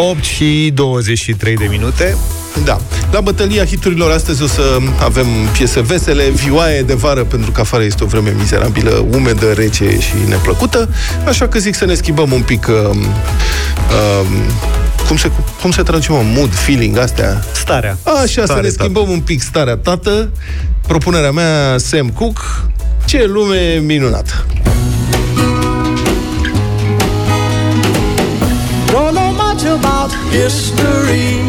[0.00, 2.16] Opt și 23 de minute.
[2.64, 2.80] Da.
[3.10, 4.62] La bătălia hiturilor astăzi o să
[5.00, 9.98] avem piese vesele, vioaie de vară, pentru că afară este o vreme mizerabilă, umedă, rece
[10.00, 10.88] și neplăcută.
[11.26, 14.26] Așa că zic să ne schimbăm un pic uh, uh,
[15.08, 15.30] cum se,
[15.60, 17.44] cum se traduce, mă, mood, feeling, astea?
[17.52, 17.98] Starea.
[18.02, 18.70] Așa, Stare, să ne tată.
[18.82, 20.30] schimbăm un pic starea, tată.
[20.86, 22.64] Propunerea mea, Sam Cook,
[23.04, 24.46] ce lume minunată.
[29.58, 31.42] Much about history.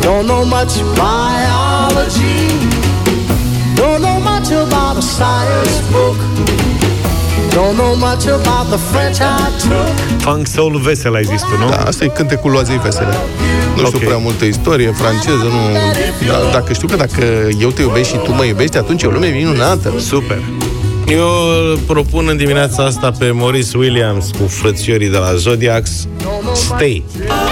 [0.00, 2.46] Don't know much biology.
[3.74, 6.16] Don't know much about a science book.
[7.50, 10.20] Don't know much about the French I took.
[10.20, 11.68] Funk soul vesel ai zis tu, nu?
[11.68, 13.14] Da, asta e cântecul loazei vesele.
[13.76, 14.04] Nu știu Ok.
[14.04, 15.78] prea multă istorie franceză, nu...
[16.26, 17.24] Da, dacă știu că dacă
[17.60, 19.92] eu te iubesc și tu mă iubești, atunci e o lume minunată.
[19.98, 20.38] Super.
[21.08, 25.90] Eu îl propun în dimineața asta pe Maurice Williams cu frățiorii de la Zodiacs
[26.54, 27.43] Stay.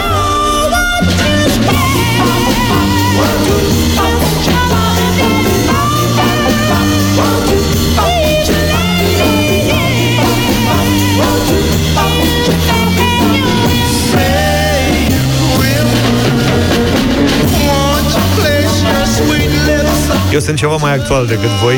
[20.32, 21.74] Eu sunt ceva mai actual decât voi.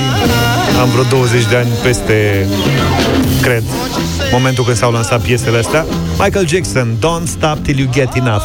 [0.80, 2.46] Am vreo 20 de ani peste,
[3.42, 3.62] cred,
[4.32, 5.86] momentul când s-au lansat piesele astea.
[6.18, 8.42] Michael Jackson, Don't Stop Till You Get Enough.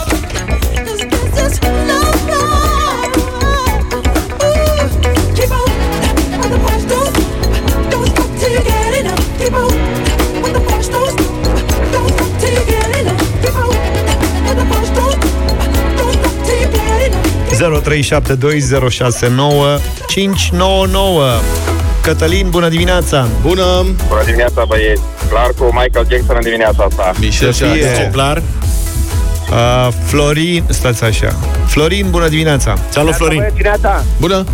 [20.85, 21.27] Nouă.
[22.01, 23.27] Cătălin, bună dimineața!
[23.41, 23.63] Bună!
[24.07, 25.01] Bună dimineața, băieți!
[25.29, 27.11] Clar cu Michael Jackson în dimineața asta.
[27.19, 27.89] Michel Să fie.
[27.89, 28.37] Exemplar.
[28.37, 31.35] Uh, Florin, stați așa.
[31.65, 32.77] Florin, bună dimineața!
[32.89, 33.37] Salut, Florin!
[33.37, 34.03] Băieți, dimineața!
[34.19, 34.45] Bună!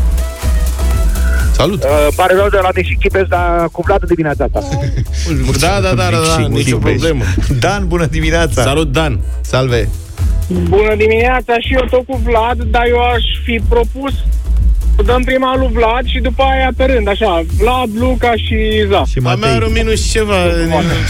[1.51, 1.83] Salut!
[1.83, 4.79] Uh, pare rău de la Nici Chipes, dar cuplat în dimineața asta.
[5.59, 6.91] Da, da, da, da, da Și nicio Chipeș.
[6.91, 7.23] problemă.
[7.59, 8.61] Dan, bună dimineața!
[8.61, 9.19] Salut, Dan!
[9.41, 9.89] Salve!
[10.47, 14.13] Bună dimineața și eu tot cu Vlad, dar eu aș fi propus
[14.95, 19.03] să dăm prima lui Vlad și după aia pe rând, așa, Vlad, Luca și Za.
[19.05, 20.35] Și A mea are un minus și ceva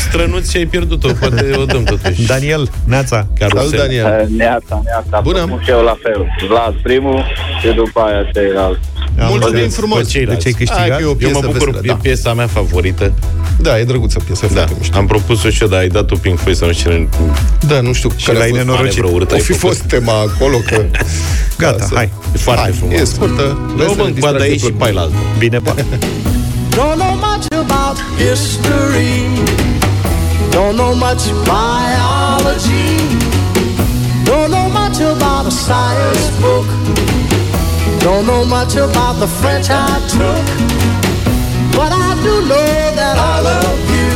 [0.07, 1.07] strănuți și ai pierdut-o.
[1.19, 2.25] Poate o dăm totuși.
[2.25, 3.27] Daniel, Neața!
[3.37, 4.05] Salut, Daniel!
[4.05, 5.19] Uh, neața, neața.
[5.23, 5.37] Bună.
[5.37, 6.25] Propun Și eu la fel.
[6.47, 7.23] Vlad primul
[7.61, 8.79] și după aia ceilalți.
[9.19, 9.75] Am Mulțumim înțeles.
[9.75, 9.97] frumos!
[9.97, 10.43] Pe ceilalți.
[10.43, 10.79] Deci ai câștigat?
[10.89, 11.93] Hai că e o Eu piesă mă bucur, veselă, e da.
[12.01, 13.11] piesa mea favorită.
[13.59, 14.97] Da, e drăguță piesă, Da, foarte mișto.
[14.97, 17.07] am propus-o și eu, dar ai dat-o Pink Floyd să nu știu cine...
[17.67, 18.95] Da, nu știu care l-ai a fost nenorocit.
[18.97, 19.75] Manevră urâtă O ai fi făcut.
[19.75, 20.85] fost tema acolo că...
[21.63, 22.09] Gata, Da, să- hai.
[22.35, 22.99] E foarte Hai, frumos.
[22.99, 23.41] E scurtă.
[23.67, 24.83] Nu veselă, mă încoadă distracție aici și plăcută.
[24.83, 25.15] pe ailaltă.
[25.37, 25.73] Bine, pa!
[26.77, 29.13] Don't know much about history.
[30.55, 31.23] Don't know much
[31.53, 32.87] biology.
[34.29, 36.65] Don't know much about a science book.
[38.05, 40.45] Don't know much about the French I took.
[41.73, 44.13] But I do know that I love you.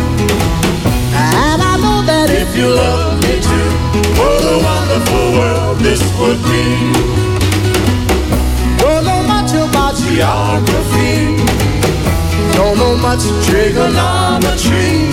[1.18, 3.70] And I know that if you love me too,
[4.14, 6.94] what a wonderful world this would be.
[8.78, 11.42] Don't know much about geography.
[12.54, 15.10] Don't know much trigonometry.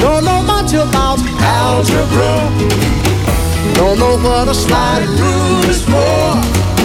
[0.00, 2.40] Don't know much about algebra.
[3.76, 6.79] Don't know what a sliding rule is for.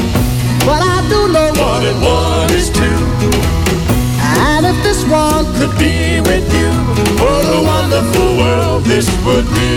[0.65, 2.99] But I do know one and one is two.
[4.47, 6.71] And if this one could be with you,
[7.21, 9.75] what a wonderful world this would be.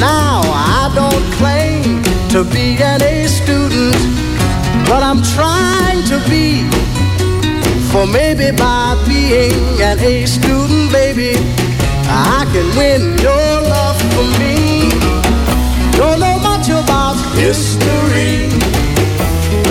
[0.00, 3.94] Now I don't claim to be an A student,
[4.88, 6.64] but I'm trying to be.
[7.92, 11.36] For maybe by being an A student, baby,
[12.08, 14.88] I can win your love for me.
[15.98, 18.48] Don't know much about history,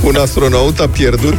[0.08, 1.34] Un astronaut a pierdut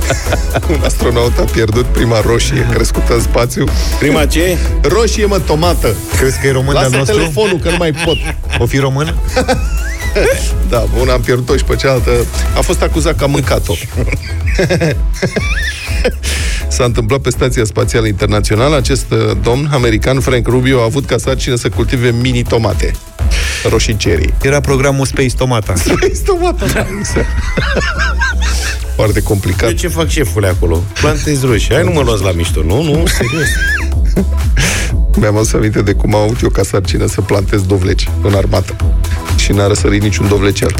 [0.74, 3.64] Un astronaut a pierdut prima roșie crescută în spațiu
[3.98, 4.58] Prima ce?
[4.82, 7.16] Roșie, mă, tomată Crezi că e român Lasă de-al nostru?
[7.18, 8.16] telefonul, că nu mai pot
[8.58, 9.14] O fi român?
[10.68, 12.10] Da, una am pierdut-o și pe cealaltă
[12.56, 13.74] A fost acuzat că a mâncat-o
[16.68, 21.16] S-a întâmplat pe Stația Spațială Internațională Acest uh, domn american, Frank Rubio A avut ca
[21.18, 22.92] sarcină să cultive mini-tomate
[23.68, 25.74] Roșii cherry Era programul Space Tomata.
[25.84, 27.26] Space Tomata, da, exact.
[28.94, 30.82] Foarte complicat Eu ce fac șefule acolo?
[31.00, 31.74] Plantez roșii.
[31.74, 32.62] Hai nu mă luați la mișto.
[32.62, 33.48] Nu, nu, serios.
[35.16, 38.76] Mi-am adus aminte de cum am avut eu ca sarcină să plantez dovleci în armată.
[39.42, 40.74] Și n-a răsărit niciun dovlecel.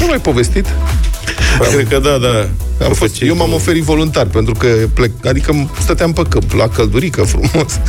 [0.00, 0.66] Nu mai povestit?
[1.72, 2.48] Cred că da, da.
[2.84, 7.22] Am fost, eu m-am oferit voluntar, pentru că plec, adică stăteam pe câmp, la căldurică
[7.32, 7.80] frumos.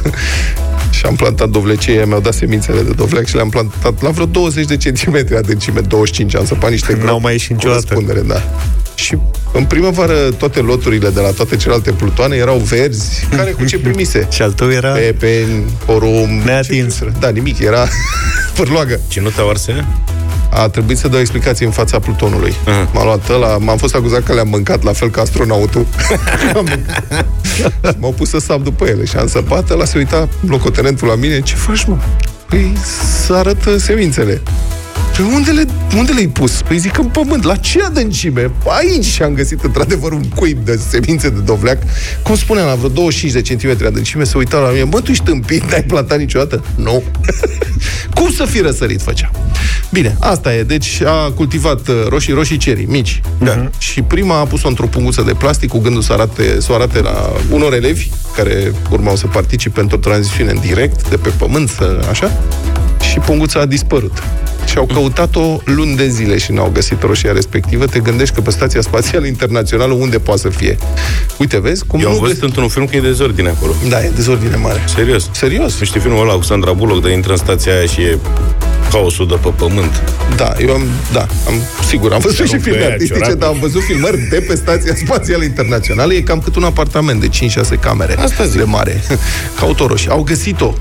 [0.89, 4.65] și am plantat dovlecei, mi-au dat semințele de dovleac și le-am plantat la vreo 20
[4.65, 7.85] de centimetri adâncime, 25, am săpat niște N-au mai ieșit niciodată.
[7.87, 8.43] Răspundere, da.
[9.11, 9.17] Și
[9.57, 14.27] în primăvară toate loturile de la toate celelalte plutoane erau verzi, care cu ce primise.
[14.31, 14.91] și al tău era...
[14.91, 16.29] Pepeni, porum...
[16.45, 16.97] Neatins.
[16.97, 17.87] ce- Da, nimic, era
[18.55, 18.99] pârloagă.
[19.07, 19.85] Ce nu te arse?
[20.53, 22.53] A trebuit să dau explicații în fața plutonului.
[22.67, 22.89] Aha.
[22.93, 25.85] M-a luat ăla, m-am fost acuzat că le-am mâncat la fel ca astronautul.
[26.55, 27.25] Am mâncat.
[27.55, 27.63] Și
[27.97, 31.41] M-au pus să sap după ele și am săpat, ăla se uita locotenentul la mine,
[31.41, 31.97] ce faci, mă?
[32.49, 32.73] Păi
[33.25, 34.41] să arătă semințele.
[35.15, 35.65] Păi unde, le,
[35.97, 36.61] unde le-ai pus?
[36.67, 37.43] Păi zic în pământ.
[37.43, 38.51] La ce adâncime?
[38.67, 41.77] Aici și am găsit într-adevăr un cuib de semințe de dovleac.
[42.23, 44.83] Cum spuneam, la vreo 25 de centimetri adâncime se uita la mine.
[44.83, 46.63] Bă, tu ești tâmpit, n-ai plantat niciodată?
[46.75, 47.03] Nu.
[48.15, 49.31] Cum să fi răsărit, făcea.
[49.91, 50.63] Bine, asta e.
[50.63, 53.21] Deci a cultivat uh, roșii, roșii cerii, mici.
[53.37, 53.69] Da.
[53.77, 56.99] Și prima a pus-o într-o punguță de plastic cu gândul să arate, să o arate
[56.99, 62.05] la unor elevi care urmau să participe într-o tranzițiune în direct, de pe pământ, să,
[62.09, 62.41] așa.
[63.01, 64.23] Și punguța a dispărut.
[64.65, 67.85] Și au căutat-o luni de zile și n-au găsit roșia respectivă.
[67.85, 70.77] Te gândești că pe Stația Spațială Internațională unde poate să fie?
[71.37, 71.85] Uite, vezi?
[71.85, 73.73] Cum Eu am nu văzut într-un film că e dezordine acolo.
[73.89, 74.79] Da, e dezordine mare.
[74.95, 75.29] Serios.
[75.31, 75.79] Serios?
[75.79, 78.17] Nu știi filmul ăla cu Sandra Bullock de intră în stația aia și e
[78.91, 80.01] haosul de pe pământ.
[80.35, 80.83] Da, eu am,
[81.13, 81.53] da, am,
[81.87, 83.39] sigur, am văzut Și și rup pe filme aia artistice, ciorapii.
[83.39, 86.13] dar am văzut filmări de pe Stația Spațială Internațională.
[86.13, 87.29] E cam cât un apartament de
[87.77, 88.19] 5-6 camere.
[88.19, 88.57] Asta zic.
[88.57, 89.03] De mare.
[89.59, 90.73] Caut și Au găsit-o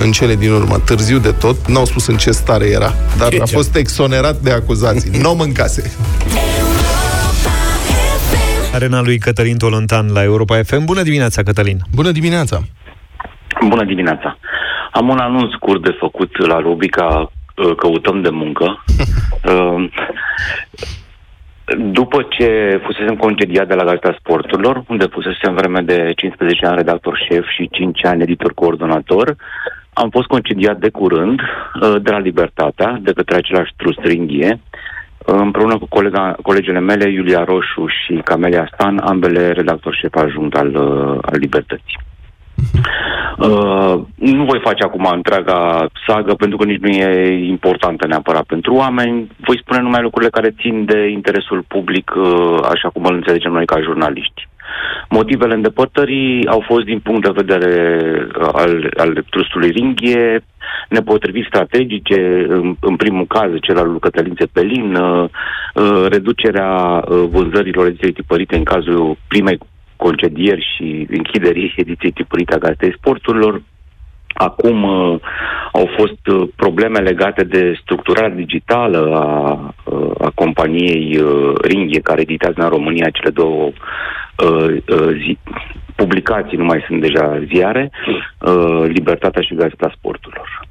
[0.00, 3.40] în cele din urmă, târziu de tot, n-au spus în ce stare era, dar Ce
[3.42, 3.54] a ce?
[3.54, 5.20] fost exonerat de acuzații.
[5.20, 5.90] Nu o mâncase.
[8.74, 10.84] Arena lui Cătălin Tolontan la Europa FM.
[10.84, 11.78] Bună dimineața, Cătălin!
[11.94, 12.60] Bună dimineața!
[13.68, 14.38] Bună dimineața!
[14.92, 18.66] Am un anunț scurt de făcut la rubrica uh, Căutăm de muncă.
[19.46, 19.88] Uh,
[21.92, 27.26] După ce fusesem concediat de la Gazeta Sporturilor, unde fusesem vreme de 15 ani redactor
[27.28, 29.36] șef și 5 ani editor coordonator,
[30.02, 34.60] am fost concediat de curând uh, de la Libertatea, de către același trust Ringhie,
[35.18, 40.68] împreună cu colega, colegele mele, Iulia Roșu și Camelia Stan, ambele redactor șef adjunct al,
[40.68, 41.98] uh, al Libertății.
[43.38, 48.74] Uh, nu voi face acum întreaga sagă pentru că nici nu e importantă neapărat pentru
[48.74, 49.30] oameni.
[49.46, 53.66] Voi spune numai lucrurile care țin de interesul public, uh, așa cum îl înțelegem noi
[53.66, 54.48] ca jurnaliști.
[55.08, 58.00] Motivele îndepărtării au fost din punct de vedere
[58.40, 60.44] uh, al, al trustului Ringhie,
[60.88, 65.28] nepotriviri strategice, în, în primul caz cel al lui Cătălin Țepelin, uh,
[65.74, 69.58] uh, reducerea uh, vânzărilor ediției tipărite în cazul primei
[69.96, 73.62] concedieri și închiderii ediției tipărite a Gazetei Sporturilor.
[74.36, 75.18] Acum uh,
[75.72, 82.20] au fost uh, probleme legate de structurarea digitală a, uh, a companiei uh, Ringhie, care
[82.20, 85.38] editează în România cele două uh, uh, zi,
[85.94, 87.90] publicații, nu mai sunt deja ziare,
[88.38, 90.66] uh, Libertatea și Gazeta Sporturilor.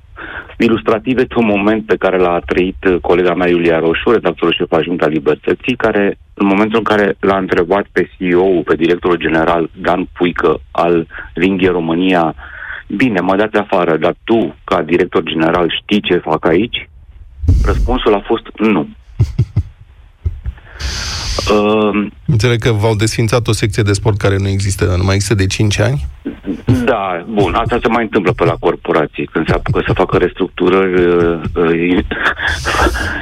[0.58, 4.72] ilustrative de un moment pe care l-a trăit uh, colega mea Iulia Roșu, redactorul șef
[4.72, 9.70] adjunct al Libertății, care în momentul în care l-a întrebat pe CEO, pe directorul general
[9.82, 12.36] Dan Puică al Ringhie România,
[12.88, 16.90] bine, mă dați afară, dar tu, ca director general, știi ce fac aici?
[17.66, 18.88] Răspunsul a fost nu.
[21.52, 25.36] Uh, Înțeleg că v-au desfințat o secție de sport care nu există, nu mai există
[25.36, 26.06] de 5 ani?
[26.86, 31.06] Da, bun, asta se mai întâmplă pe la corporații, când se apucă să facă restructurări,
[31.06, 32.04] uh, uh,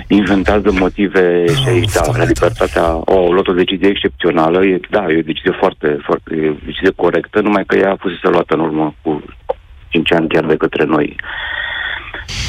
[0.19, 5.17] inventează motive și aici, da, la libertatea, o luat o decizie excepțională, e, da, e
[5.17, 8.53] o decizie foarte, foarte, e o decizie corectă, numai că ea a fost să luată
[8.53, 9.23] în urmă cu
[9.93, 11.15] 5 ani chiar de către noi.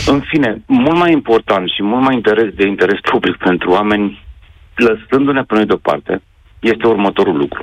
[0.06, 4.22] În fine, mult mai important și mult mai interes de interes public pentru oameni
[4.74, 6.22] lăsându-ne pe noi deoparte,
[6.60, 7.62] este următorul lucru.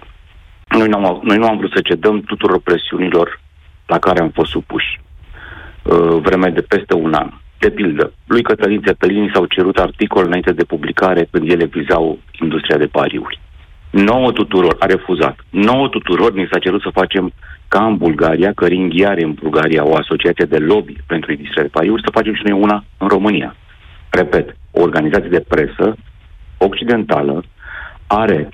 [0.69, 3.39] Noi nu, am, noi nu am vrut să cedăm tuturor presiunilor
[3.86, 4.99] la care am fost supuși
[5.84, 7.29] uh, vreme de peste un an.
[7.57, 12.77] De pildă, lui Cătălin Țepelini s-au cerut articole înainte de publicare când ele vizau industria
[12.77, 13.39] de pariuri.
[13.92, 15.39] Nouă tuturor a refuzat.
[15.50, 17.32] Nouă tuturor ni s-a cerut să facem
[17.68, 22.02] ca în Bulgaria, că Ringhiare în Bulgaria, o asociație de lobby pentru industria de pariuri,
[22.06, 23.56] să facem și noi una în România.
[24.10, 25.96] Repet, o organizație de presă
[26.58, 27.44] occidentală
[28.08, 28.50] are,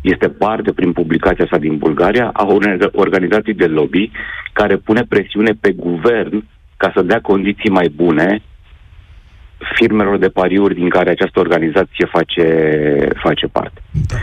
[0.00, 4.10] este parte prin publicația sa din Bulgaria, a unei organizații de lobby
[4.52, 6.44] care pune presiune pe guvern
[6.76, 8.42] ca să dea condiții mai bune
[9.74, 12.46] firmelor de pariuri din care această organizație face,
[13.14, 13.82] face parte.
[14.08, 14.16] Da.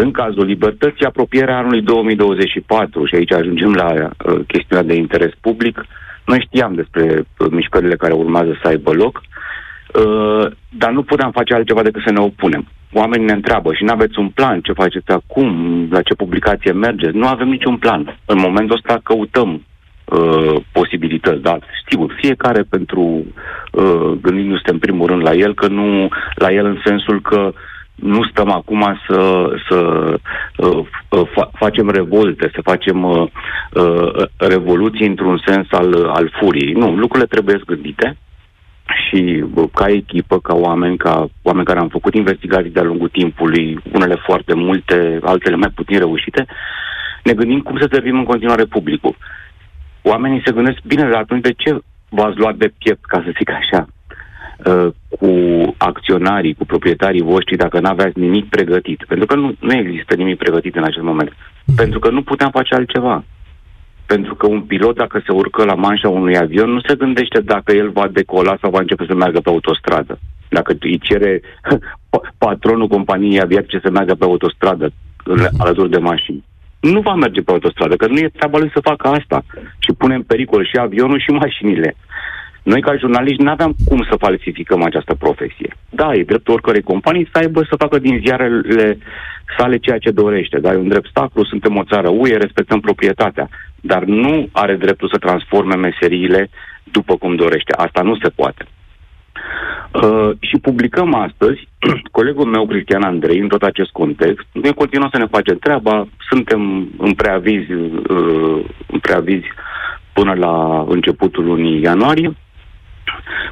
[0.00, 5.84] În cazul libertății, apropierea anului 2024, și aici ajungem la uh, chestiunea de interes public,
[6.24, 9.22] noi știam despre uh, mișcările care urmează să aibă loc,
[9.94, 12.66] Uh, dar nu puteam face altceva decât să ne opunem.
[12.92, 15.48] Oamenii ne întreabă și nu aveți un plan, ce faceți acum,
[15.90, 17.16] la ce publicație mergeți.
[17.16, 18.18] Nu avem niciun plan.
[18.24, 19.62] În momentul ăsta căutăm
[20.04, 23.00] uh, posibilități, da, sigur, fiecare pentru
[23.72, 27.52] uh, gândindu-se în primul rând la el, că nu la el în sensul că
[27.94, 29.78] nu stăm acum să, să
[30.56, 33.26] uh, uh fa- facem revolte, să facem uh,
[33.72, 36.72] uh, revoluții într-un sens al, al furiei.
[36.72, 38.16] Nu, lucrurile trebuie gândite
[38.86, 39.44] și
[39.74, 44.54] ca echipă, ca oameni, ca oameni care am făcut investigații de-a lungul timpului, unele foarte
[44.54, 46.46] multe, altele mai puțin reușite,
[47.22, 49.16] ne gândim cum să servim în continuare publicul.
[50.06, 51.78] Oamenii se gândesc, bine, dar atunci de ce
[52.08, 53.86] v-ați luat de piept, ca să zic așa,
[54.64, 55.30] uh, cu
[55.78, 59.04] acționarii, cu proprietarii voștri, dacă nu aveați nimic pregătit?
[59.08, 61.32] Pentru că nu, nu există nimic pregătit în acest moment.
[61.76, 63.24] Pentru că nu puteam face altceva.
[64.06, 67.72] Pentru că un pilot, dacă se urcă la manșa unui avion, nu se gândește dacă
[67.72, 70.18] el va decola sau va începe să meargă pe autostradă.
[70.48, 71.40] Dacă îi cere
[72.38, 74.92] patronul companiei aviatice să meargă pe autostradă
[75.58, 76.44] alături de mașini.
[76.92, 79.44] Nu va merge pe autostradă, că nu e treaba lui să facă asta.
[79.78, 81.96] Și pune în pericol și avionul și mașinile.
[82.62, 85.76] Noi, ca jurnaliști, nu aveam cum să falsificăm această profesie.
[85.90, 88.98] Da, e dreptul oricărei companii să aibă să facă din ziarele
[89.58, 90.58] sale ceea ce dorește.
[90.58, 93.48] Dar e un drept sacru, suntem o țară UE, respectăm proprietatea
[93.86, 96.50] dar nu are dreptul să transforme meseriile
[96.82, 97.72] după cum dorește.
[97.76, 98.64] Asta nu se poate.
[99.92, 101.68] Uh, și publicăm astăzi,
[102.18, 106.88] colegul meu, Cristian Andrei, în tot acest context, noi continuăm să ne facem treaba, suntem
[106.98, 109.40] în preaviz, uh, în preaviz
[110.12, 112.36] până la începutul lunii ianuarie,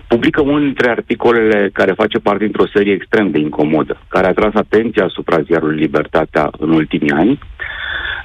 [0.06, 4.54] publică unul dintre articolele care face parte dintr-o serie extrem de incomodă, care a tras
[4.54, 7.38] atenția asupra ziarului Libertatea în ultimii ani,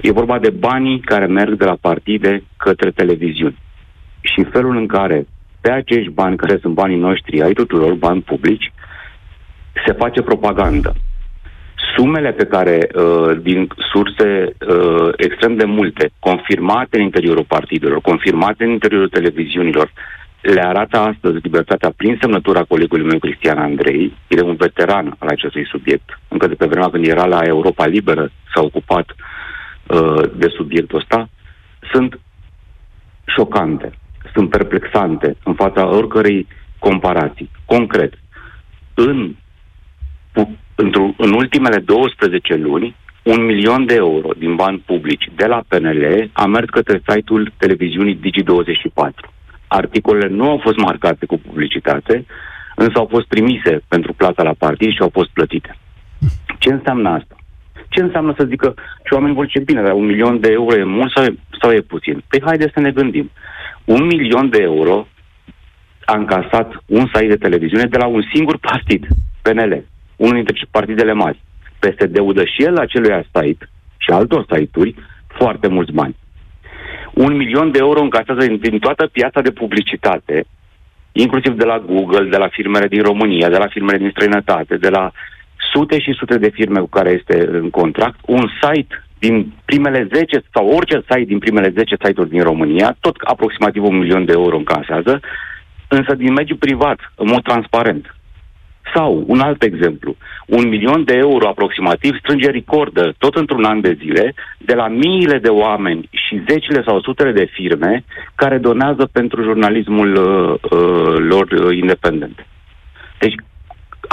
[0.01, 3.57] E vorba de banii care merg de la partide către televiziuni.
[4.21, 5.27] Și felul în care
[5.67, 8.71] pe acești bani, care sunt banii noștri, ai tuturor, bani publici,
[9.85, 10.93] se face propagandă.
[11.95, 18.63] Sumele pe care, uh, din surse uh, extrem de multe, confirmate în interiorul partidelor, confirmate
[18.63, 19.91] în interiorul televiziunilor,
[20.41, 25.27] le arată astăzi libertatea prin semnătura colegului meu Cristian Andrei, el e un veteran al
[25.27, 26.19] acestui subiect.
[26.27, 29.15] Încă de pe vremea când era la Europa Liberă, s-a ocupat uh,
[29.87, 31.29] Uh, de subiectul ăsta
[31.91, 32.19] sunt
[33.25, 33.91] șocante,
[34.37, 36.47] sunt perplexante în fața oricărei
[36.79, 37.49] comparații.
[37.65, 38.13] Concret,
[38.93, 39.35] în,
[41.17, 46.45] în ultimele 12 luni, un milion de euro din bani publici de la PNL a
[46.45, 49.29] mers către site-ul televiziunii Digi24.
[49.67, 52.25] Articolele nu au fost marcate cu publicitate,
[52.75, 55.77] însă au fost trimise pentru plata la partid și au fost plătite.
[56.59, 57.35] Ce înseamnă asta?
[57.89, 58.73] Ce înseamnă să zică
[59.05, 61.71] și oamenii vor zice, bine, dar un milion de euro e mult sau e, sau
[61.71, 62.23] e puțin?
[62.27, 63.31] Păi haideți să ne gândim.
[63.87, 65.07] Un milion de euro
[66.05, 69.07] a încasat un site de televiziune de la un singur partid,
[69.41, 69.83] PNL,
[70.15, 71.39] unul dintre partidele mari.
[71.79, 74.95] PSD-ul dă și el acelui site și altor site-uri
[75.27, 76.15] foarte mulți bani.
[77.13, 80.45] Un milion de euro încasează din, din toată piața de publicitate
[81.11, 84.89] inclusiv de la Google, de la firmele din România, de la firmele din străinătate, de
[84.89, 85.11] la
[85.71, 90.43] sute și sute de firme cu care este în contract, un site din primele 10
[90.53, 94.57] sau orice site din primele 10 site-uri din România, tot aproximativ un milion de euro
[94.57, 95.19] încasează,
[95.87, 98.15] însă din mediul privat, în mod transparent.
[98.95, 100.15] Sau, un alt exemplu,
[100.45, 105.37] un milion de euro aproximativ strânge recordă tot într-un an de zile de la miile
[105.37, 108.03] de oameni și zecile sau sutele de firme
[108.35, 112.45] care donează pentru jurnalismul uh, uh, lor uh, independent.
[113.19, 113.35] Deci,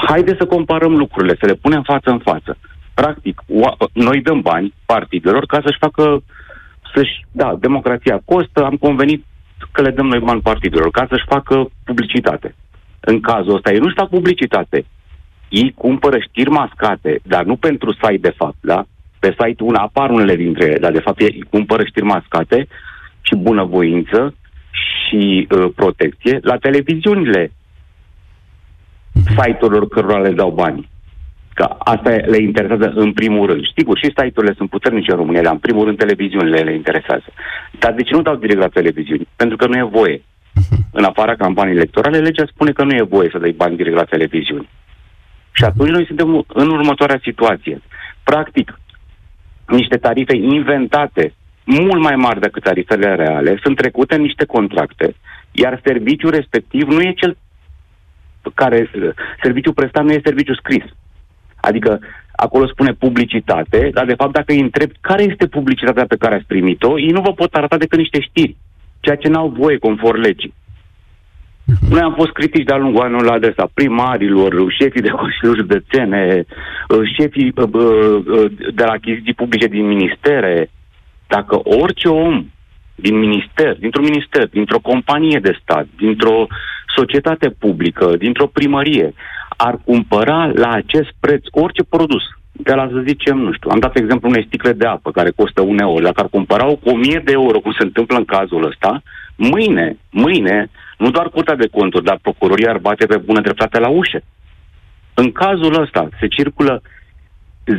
[0.09, 2.57] haide să comparăm lucrurile, să le punem față în față.
[2.95, 6.23] Practic, o- noi dăm bani partidelor ca să-și facă,
[6.95, 9.25] să-și, da, democrația costă, am convenit
[9.73, 12.55] că le dăm noi bani partidelor ca să-și facă publicitate.
[13.01, 14.85] În cazul ăsta, ei nu-și fac publicitate.
[15.49, 18.85] Ei cumpără știri mascate, dar nu pentru site, de fapt, da?
[19.19, 22.67] Pe site una apar unele dintre ele, dar de fapt ei cumpără știri mascate
[23.21, 24.35] și bunăvoință
[24.71, 27.53] și uh, protecție la televiziunile
[29.13, 30.89] site-urilor cărora le dau bani.
[31.55, 33.63] Că asta le interesează în primul rând.
[33.77, 37.25] Sigur, și site-urile sunt puternice în România, dar în primul rând televiziunile le interesează.
[37.79, 39.29] Dar de ce nu dau direct la televiziuni?
[39.37, 40.23] Pentru că nu e voie.
[40.93, 44.05] În afara campaniei electorale, legea spune că nu e voie să dai bani direct la
[44.05, 44.69] televiziuni.
[45.53, 47.83] Și atunci noi suntem în următoarea situație.
[48.25, 48.81] Practic,
[49.67, 51.35] niște tarife inventate,
[51.65, 55.15] mult mai mari decât tarifele reale, sunt trecute în niște contracte,
[55.53, 57.37] iar serviciul respectiv nu e cel
[58.55, 58.91] care,
[59.43, 60.85] serviciul prestat nu e serviciu scris.
[61.69, 62.01] Adică
[62.37, 66.47] acolo spune publicitate, dar de fapt dacă îi întreb care este publicitatea pe care ați
[66.47, 68.57] primit-o, ei nu vă pot arăta decât niște știri,
[69.01, 70.55] ceea ce n-au voie conform legii.
[71.91, 76.45] Noi am fost critici de-a lungul anului la adresa primarilor, șefii de consiliuri județene,
[76.89, 80.71] uh, șefii uh, uh, de la achiziții publice din ministere.
[81.27, 82.47] Dacă orice om
[82.95, 86.47] din minister, dintr-un minister, dintr-o companie de stat, dintr-o
[86.97, 89.15] societate publică, dintr-o primărie,
[89.57, 92.23] ar cumpăra la acest preț orice produs,
[92.53, 95.61] de la să zicem, nu știu, am dat exemplu unei sticle de apă care costă
[95.61, 99.03] un euro, dacă ar cumpăra-o cu 1000 de euro, cum se întâmplă în cazul ăsta,
[99.37, 103.89] mâine, mâine, nu doar Curtea de Conturi, dar Procuroria ar bate pe bună dreptate la
[103.89, 104.25] ușe.
[105.15, 106.83] În cazul ăsta se circulă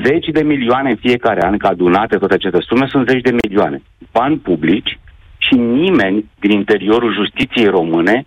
[0.03, 3.81] zeci de milioane în fiecare an, ca adunate toate aceste sume, sunt zeci de milioane.
[4.11, 4.99] Bani publici
[5.37, 8.25] și nimeni din interiorul justiției române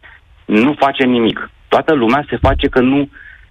[0.48, 1.50] nu face nimic.
[1.68, 3.08] Toată lumea se face că nu,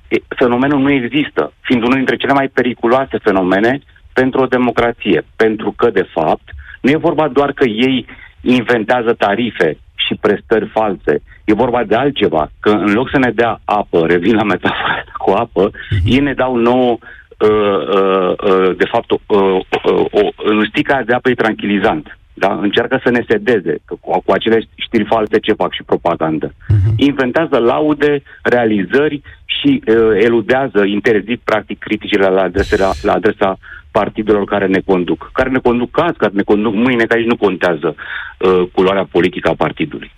[0.07, 3.79] e- fenomenul nu există, fiind unul dintre cele mai periculoase fenomene
[4.13, 5.25] pentru o democrație.
[5.35, 6.49] Pentru că, de fapt,
[6.81, 8.05] nu e vorba doar că ei
[8.41, 11.21] inventează tarife și prestări false.
[11.45, 15.31] E vorba de altceva, că în loc să ne dea apă, revin la metafora cu
[15.31, 15.71] apă,
[16.05, 16.97] ei ne dau nouă
[17.37, 22.17] uh, uh, uh, de fapt, uh, uh, uh, în stica de apă e tranquilizant.
[22.39, 22.59] Da?
[22.61, 26.53] Încearcă să ne sedeze că cu, cu acele știri false ce fac și propagandă.
[26.95, 33.57] Inventează laude, realizări și uh, eludează, interzic practic criticile la adresa, la adresa
[33.91, 35.29] partidelor care ne conduc.
[35.33, 39.49] Care ne conduc azi, care ne conduc mâine, că aici nu contează uh, culoarea politică
[39.49, 40.11] a partidului.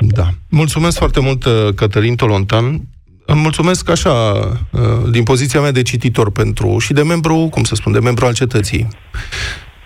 [0.00, 0.26] Da.
[0.50, 2.64] Mulțumesc foarte mult, uh, Cătălin Tolontan.
[3.26, 4.12] Îmi mulțumesc așa,
[4.70, 8.26] uh, din poziția mea de cititor pentru și de membru, cum să spun, de membru
[8.26, 8.88] al cetății.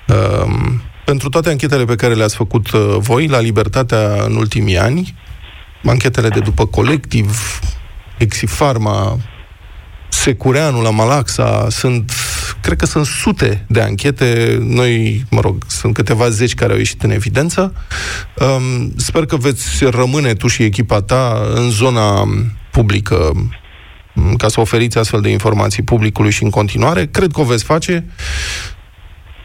[0.08, 5.14] Um, Pentru toate anchetele pe care le-ați făcut uh, voi la Libertatea în ultimii ani,
[5.84, 7.60] anchetele de după colectiv,
[8.18, 9.18] Exifarma,
[10.08, 12.12] Secureanu la Malaxa, sunt,
[12.62, 17.02] cred că sunt sute de anchete, noi, mă rog, sunt câteva zeci care au ieșit
[17.02, 17.74] în evidență.
[18.34, 22.28] Um, sper că veți rămâne tu și echipa ta în zona
[22.70, 23.32] publică
[24.12, 27.06] m, ca să oferiți astfel de informații publicului și în continuare.
[27.06, 28.04] Cred că o veți face.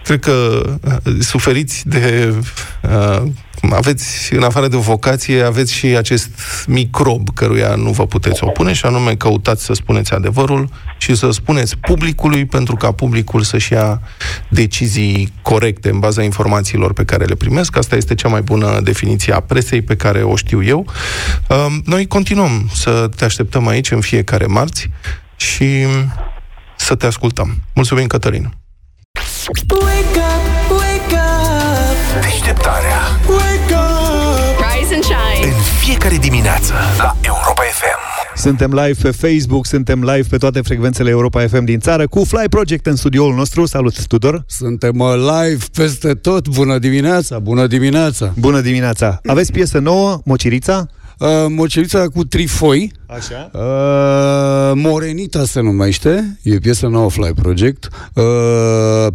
[0.04, 0.62] Cred că
[1.06, 2.34] uh, suferiți de...
[2.82, 3.24] Uh,
[3.72, 6.30] aveți, în afară de vocație, aveți și acest
[6.68, 11.78] microb căruia nu vă puteți opune și anume căutați să spuneți adevărul și să spuneți
[11.78, 14.02] publicului pentru ca publicul să-și ia
[14.50, 17.78] decizii corecte în baza informațiilor pe care le primesc.
[17.78, 20.86] Asta este cea mai bună definiție a presei pe care o știu eu.
[21.50, 24.90] Uh, Noi continuăm să te așteptăm aici în fiecare marți
[25.36, 25.86] și
[26.78, 27.62] să te ascultăm.
[27.74, 28.63] Mulțumim, Cătălin!
[29.18, 34.60] Wake up, wake up, Deșteptarea wake up.
[34.60, 35.46] Rise and shine.
[35.48, 38.00] în fiecare dimineață la Europa FM.
[38.36, 42.50] Suntem live pe Facebook, suntem live pe toate frecvențele Europa FM din țară cu Fly
[42.50, 43.66] Project în studioul nostru.
[43.66, 44.44] Salut, Tudor!
[44.48, 46.48] Suntem uh, live peste tot.
[46.48, 48.34] Bună dimineața, bună dimineața.
[48.40, 49.20] Bună dimineața!
[49.26, 50.88] Aveți piesă nouă, Mocirița?
[51.18, 52.92] Uh, Mocelița cu trifoi.
[53.16, 53.52] Așa.
[53.54, 57.88] Uh, Morenita se numește, e piesa nouă Fly Project.
[58.14, 58.24] Uh,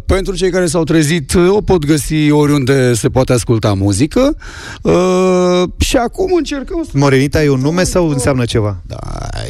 [0.05, 4.35] pentru cei care s-au trezit, uh, o pot găsi oriunde se poate asculta muzică.
[4.81, 6.89] Uh, și acum încercăm să...
[6.93, 8.81] Morenita e un nume sau înseamnă ceva?
[8.87, 8.99] Da,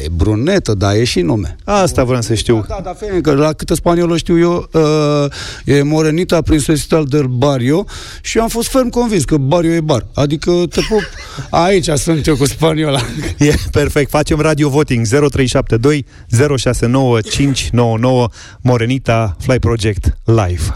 [0.04, 1.56] e brunetă, da, e și nume.
[1.64, 2.64] Asta vreau să știu.
[2.68, 5.30] Da, da, fie că la câtă spaniolă știu eu, uh,
[5.64, 7.84] e Morenita Princesital del Barrio
[8.22, 10.06] și eu am fost ferm convins că Barrio e bar.
[10.14, 11.02] Adică te pup,
[11.66, 13.00] aici sunt eu cu spaniola.
[13.38, 14.10] E perfect.
[14.10, 18.28] Facem radio voting 0372 069 599
[18.62, 20.72] Morenita Fly Project Live.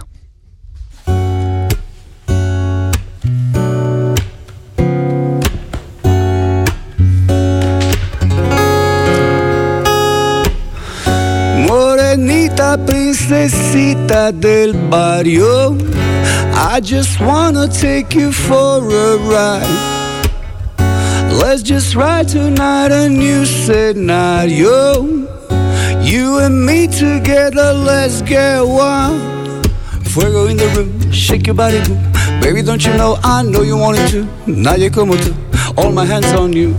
[11.66, 15.76] Morenita princesita del barrio
[16.56, 20.03] I just wanna take you for a ride
[21.34, 25.02] Let's just write tonight and a new scenario
[26.00, 26.38] You.
[26.38, 29.66] And me together, let's get wild.
[30.06, 31.96] Fuego in the room, shake your body boo.
[32.40, 35.34] Baby, don't you know I know you wanted to Nadie como tú,
[35.76, 36.74] all my hands on you.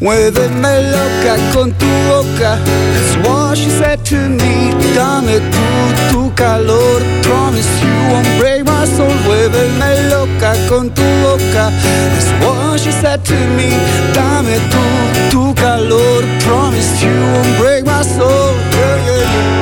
[0.00, 2.58] Muéveme loca con tu boca.
[2.64, 5.66] That's what she said to me Dame tú,
[6.10, 7.00] tu calor.
[7.22, 11.72] Promise you won't break my soul Muéveme loca con tu boca
[12.12, 13.70] That's what she said to me.
[14.14, 14.82] Dame tú,
[15.30, 18.54] tu calor Promise you won't break my soul.
[18.78, 19.58] Yeah, yeah, yeah.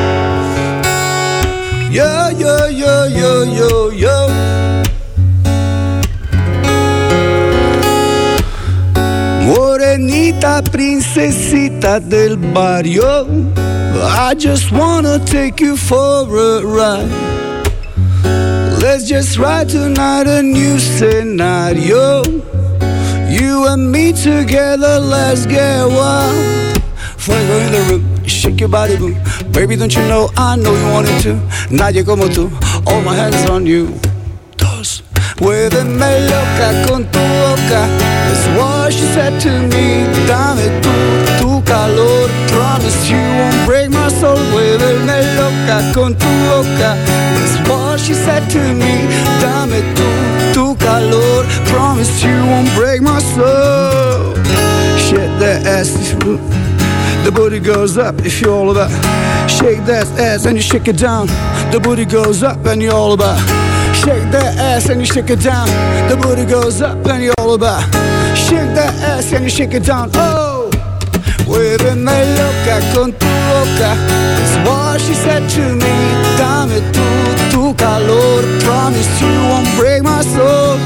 [1.90, 4.26] Yeah, yeah, yeah, yeah, yeah, yeah.
[9.46, 13.26] Morenita princesita del barrio
[14.02, 17.45] I just wanna take you for a ride
[18.96, 22.22] Let's just write tonight a new scenario.
[23.28, 26.80] You and me together, let's get wild.
[27.18, 29.12] Fuego in the room, shake your body boom.
[29.52, 31.34] Baby, don't you know I know you wanted to
[31.68, 32.50] Nadie como tú,
[32.86, 34.00] all my hands on you.
[34.56, 35.02] Dos
[35.40, 37.82] Muéveme loca con tu boca.
[38.00, 40.94] That's what she said to me Dame tú,
[41.38, 42.30] tu calor.
[42.48, 46.96] Promise you won't break my soul Muéveme loca con tu boca.
[47.36, 47.75] That's what
[48.06, 48.94] she said to me
[49.42, 50.06] Dame tú,
[50.54, 54.34] tu calor Promise you won't break my soul.
[54.96, 55.90] Shake that ass
[57.24, 58.90] The booty goes up if you're all about.
[59.50, 61.26] Shake that ass and you shake it down.
[61.72, 63.40] The booty goes up and you're all about.
[63.96, 65.66] Shake that ass and you shake it down.
[66.08, 67.82] The booty goes up and you're all about.
[68.36, 70.10] Shake that ass and you shake it down.
[70.14, 70.55] Oh,
[71.46, 73.90] muéveme loca con tu boca.
[74.36, 75.94] That's what she said to me.
[76.36, 77.06] Dame tú,
[77.50, 78.42] tu calor.
[78.64, 80.78] Promise you won't break my soul.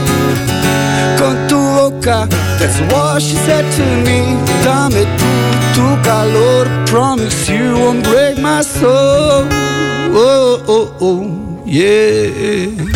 [1.19, 2.29] Con tu boca.
[2.59, 4.37] That's what she said to me.
[4.63, 5.33] Dame tú,
[5.75, 6.67] tu calor.
[6.87, 9.47] Promise you won't break my soul.
[10.13, 12.90] Oh, oh, oh, yeah.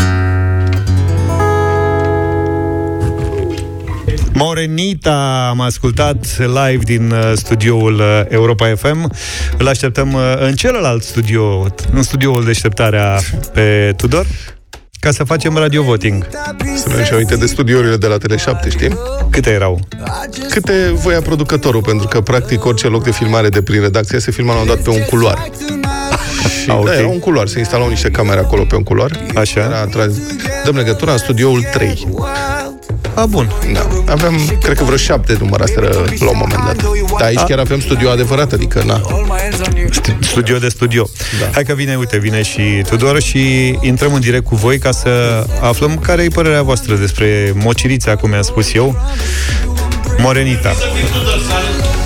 [4.54, 9.12] Morenita am ascultat live din uh, studioul uh, Europa FM.
[9.58, 13.18] Îl așteptăm uh, în celălalt studio, în studioul deșteptarea
[13.52, 14.26] pe Tudor,
[15.00, 16.26] ca să facem radio voting.
[16.76, 18.98] Să ne aducem aminte de studiourile de la Tele7, știi?
[19.30, 19.80] Câte erau?
[20.50, 24.54] Câte voia producătorul, pentru că practic orice loc de filmare de prin redacție se filma
[24.54, 25.38] la un dat pe un culoar.
[26.62, 26.84] Și Ah, ok.
[26.84, 29.10] da, era un culoar, se instalau niște camere acolo pe un culoar.
[29.34, 29.60] Așa.
[29.60, 30.14] Era trans...
[30.64, 32.06] Dăm legătura în studioul 3.
[33.14, 33.52] A, bun.
[33.72, 33.86] Da.
[34.12, 35.88] Aveam, cred că vreo șapte număraseră
[36.18, 36.76] la un moment dat.
[37.18, 37.44] Dar aici A.
[37.44, 39.00] chiar avem studio adevărat, adică na.
[40.20, 41.08] Studio de studio.
[41.40, 41.46] Da.
[41.52, 45.44] Hai că vine, uite, vine și Tudor și intrăm în direct cu voi ca să
[45.60, 48.96] aflăm care e părerea voastră despre mocirița, cum i-am spus eu,
[50.18, 50.74] Morenita.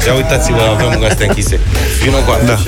[0.07, 1.61] Ia uitați-vă, avem astea închise.
[2.03, 2.59] Vină cu Da.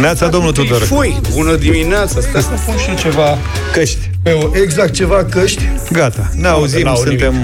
[0.00, 0.82] Neața, domnul Tudor.
[0.82, 3.38] Fui, bună dimineața, stai să pun și eu ceva
[3.72, 4.10] Căști.
[4.22, 5.68] pe o, exact, ceva căști.
[5.92, 7.34] Gata, ne auzim, n-au suntem...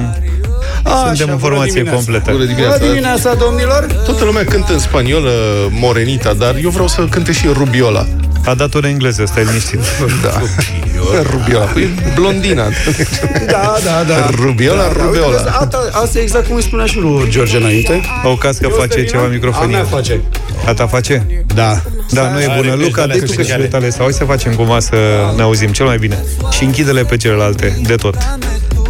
[0.84, 1.96] Așa, Suntem bună informație dimineața.
[1.96, 2.30] completă.
[2.30, 2.76] Bună dimineața.
[2.78, 3.86] Bună dimineața, domnilor!
[4.04, 5.30] Toată lumea cântă în spaniolă
[5.70, 8.06] Morenita, dar eu vreau să cânte și Rubiola.
[8.44, 9.78] A dat-o în engleză, stai liniștit.
[10.22, 10.40] Da.
[11.30, 11.64] Rubiola.
[11.64, 12.64] Păi, blondina.
[13.46, 14.28] Da, da, da.
[14.36, 15.26] Rubiola, da, da, Rubiola.
[15.26, 18.00] uite, Asta, asta e exact cum îi spunea și lui George înainte.
[18.24, 19.74] O cască Eu face terminam, ceva A microfonie.
[19.76, 20.20] mea face.
[20.66, 21.26] A ta face?
[21.54, 21.80] Da.
[22.10, 22.70] Da, nu e Are bună.
[22.72, 23.64] pești Luca, alea dă tu căștile speciale.
[23.68, 24.96] tale sau hai să facem cumva să
[25.36, 26.24] ne auzim cel mai bine.
[26.50, 28.14] Și închide-le pe celelalte, de tot.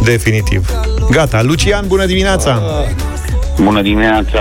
[0.03, 0.69] Definitiv.
[1.11, 1.41] Gata.
[1.41, 2.61] Lucian, bună dimineața!
[3.61, 4.39] Bună dimineața,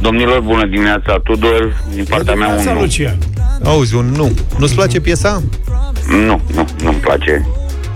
[0.00, 2.80] domnilor, bună dimineața, Tudor, din partea mea un Dimineața, nu.
[2.80, 3.16] Lucian.
[3.64, 4.32] Auzi, un nu.
[4.58, 5.42] Nu-ți place piesa?
[6.08, 7.46] Nu, nu, nu-mi place.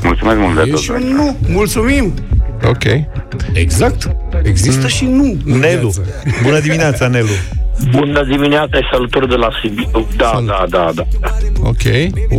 [0.02, 0.80] Mulțumesc mult de E tot.
[0.80, 1.36] și un nu.
[1.48, 2.14] Mulțumim.
[2.64, 2.84] Ok.
[3.52, 4.10] Exact.
[4.42, 5.36] Există și nu.
[5.44, 5.88] în Nelu.
[5.88, 6.04] viață.
[6.42, 7.26] Bună dimineața, Nelu.
[7.90, 10.06] Bună dimineața și salutări de la Sibiu.
[10.16, 11.02] Da, da, da, da.
[11.62, 11.82] Ok.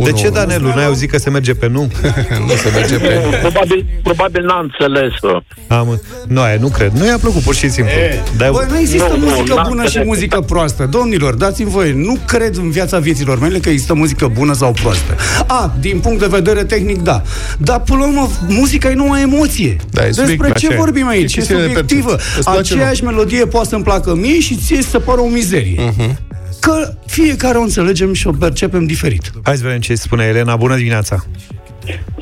[0.04, 0.68] De ce, Danelu?
[0.74, 1.80] N-ai auzit că se merge pe nu?
[2.48, 3.20] nu se merge pe...
[3.40, 5.40] Probabil, probabil n-a înțeles-o.
[5.74, 6.92] Am, nu, aia nu cred.
[6.92, 7.92] Nu i-a plăcut, pur și simplu.
[8.36, 10.06] Dar Băi, nu există Nu, nu, muzică n-am bună și înțeles.
[10.06, 10.86] muzică proastă.
[10.90, 15.14] Domnilor, dați-mi voie, nu cred în viața vieților mele că există muzică bună sau proastă.
[15.46, 17.22] A, din punct de vedere tehnic, da.
[17.58, 19.76] Dar, până la urmă, muzica e numai emoție.
[19.90, 20.78] Da, e Despre subiect, ce așa e.
[20.78, 21.32] vorbim E aici?
[21.32, 22.08] E chestiune de subiectivă.
[22.10, 22.38] percepție.
[22.38, 25.80] Îți place, Aceeași melodie poate să-mi placă mie și ție să pară o mizerie.
[25.96, 26.18] Mhm.
[26.60, 29.30] Că fiecare o înțelegem și o percepem diferit.
[29.42, 30.56] Hai să vedem ce spune Elena.
[30.56, 31.16] Bună dimineața.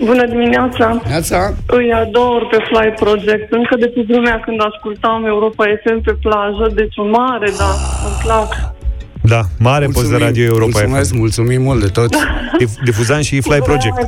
[0.04, 1.02] Bună dimineața!
[1.06, 1.54] Neața.
[1.66, 3.52] Îi ador pe Fly Project.
[3.52, 7.70] Încă de pe vremea când ascultam Europa FM pe plajă, deci un mare, da,
[8.06, 8.74] îmi plac.
[9.22, 11.16] Da, mare post de radio Europa Mulțumesc, FM.
[11.18, 12.14] mulțumim mult de tot.
[12.60, 13.96] Dif- Difuzam și Fly Project.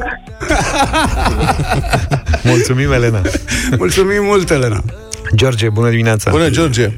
[2.42, 3.20] Mulțumim, Elena.
[3.78, 4.80] Mulțumim mult, Elena.
[5.34, 6.30] George, bună dimineața.
[6.30, 6.90] Bună, George.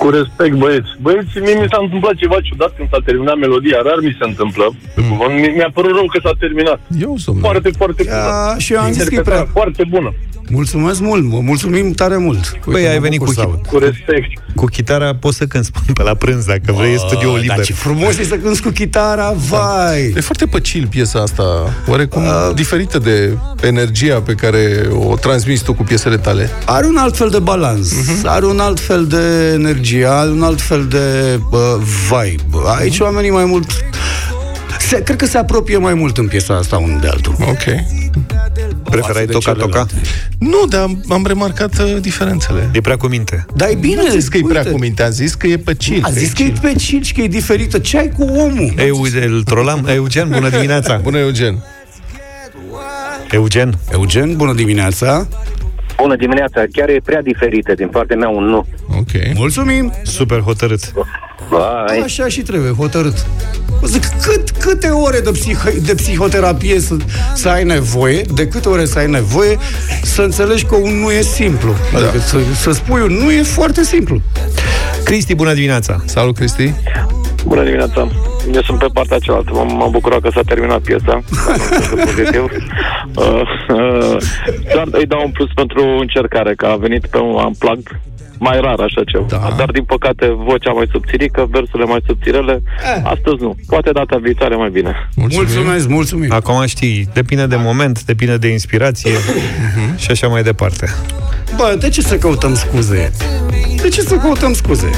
[0.00, 0.90] Cu respect, băieți.
[1.04, 3.78] Băieți, mie mi s-a întâmplat ceva ciudat când s-a terminat melodia.
[3.88, 4.64] Rar mi se întâmplă.
[4.94, 5.32] Pe cuvânt.
[5.42, 6.78] Mi- Mi-a părut rău că s-a terminat.
[7.06, 7.38] Eu sunt.
[7.46, 8.16] Foarte, foarte bună.
[8.16, 10.10] Ia, și eu am zis că e Interpretarea prea- Foarte bună.
[10.50, 12.58] Mulțumesc mult, mă mulțumim tare mult.
[12.66, 14.30] Băi, ai venit cu, chi- chi- Cu respect.
[14.54, 17.56] cu chitara, poți să cânti pe la prânz, dacă vrei, e studioul Ah, liber.
[17.56, 20.12] Dar ce frumos e să cânti cu chitara, vai!
[20.16, 21.42] E foarte pe chill piesa asta,
[21.88, 22.22] oarecum
[22.54, 26.50] diferită de energia pe care o transmiți tu cu piesele tale.
[26.66, 27.92] Are un alt fel de balans,
[28.24, 31.58] are un alt fel de energie, are un alt fel de uh,
[32.08, 32.42] vibe.
[32.78, 33.70] Aici oamenii mai mult...
[34.78, 37.34] Se, cred că se apropie mai mult în piesa asta unul de altul.
[37.40, 37.64] Ok.
[38.90, 39.86] Preferai de toca-toca?
[40.38, 42.70] Nu, dar am, am remarcat uh, diferențele.
[42.72, 43.46] E prea cu minte.
[43.54, 44.72] Dar e bine, Nu am zis că e prea uite.
[44.72, 46.04] cu minte, am zis că e pe chill.
[46.04, 47.78] A zis că e pe chill și că e diferită.
[47.78, 48.74] Ce ai cu omul?
[48.78, 49.86] Eu, îl trolam.
[49.94, 50.96] Eugen, bună dimineața.
[51.02, 51.64] Bună, Eugen.
[53.30, 53.78] Eugen.
[53.92, 55.26] Eugen, bună dimineața.
[55.96, 58.66] Bună dimineața, chiar e prea diferită din partea mea un nu.
[58.88, 59.34] Ok.
[59.34, 59.92] Mulțumim.
[60.02, 60.92] Super hotărât.
[61.48, 61.98] Vai.
[62.04, 63.26] Așa și trebuie, hotărât.
[63.84, 66.96] Zic, cât, câte ore de, psih- de psihoterapie să,
[67.34, 69.58] să ai nevoie, de câte ore să ai nevoie
[70.02, 71.74] să înțelegi că un nu e simplu.
[71.92, 71.98] Da.
[71.98, 74.20] Adică să, să spui un nu e foarte simplu.
[75.04, 76.02] Cristi, bună dimineața.
[76.04, 76.74] Salut, Cristi.
[77.46, 78.08] Bună dimineața.
[78.54, 79.50] Eu sunt pe partea cealaltă.
[79.50, 81.22] M- M-am bucurat că s-a terminat piesa.
[81.90, 82.44] Nu pozitiv.
[83.14, 84.16] Uh, uh,
[84.74, 88.00] doar îi dau un plus pentru încercare, că a venit pe un unplugged
[88.38, 89.24] mai rar așa ceva.
[89.28, 89.54] Da.
[89.56, 92.62] Dar din păcate vocea mai subțirică, versurile mai subțirele.
[93.04, 93.56] Astăzi nu.
[93.66, 95.08] Poate data viitoare mai bine.
[95.14, 96.32] Mulțumim, mulțumesc, mulțumim.
[96.32, 99.10] Acum știi, depinde de moment, depinde de inspirație
[99.96, 100.86] și așa mai departe.
[101.56, 103.12] Bă, de ce să căutăm scuze?
[103.82, 104.90] De ce să căutăm scuze?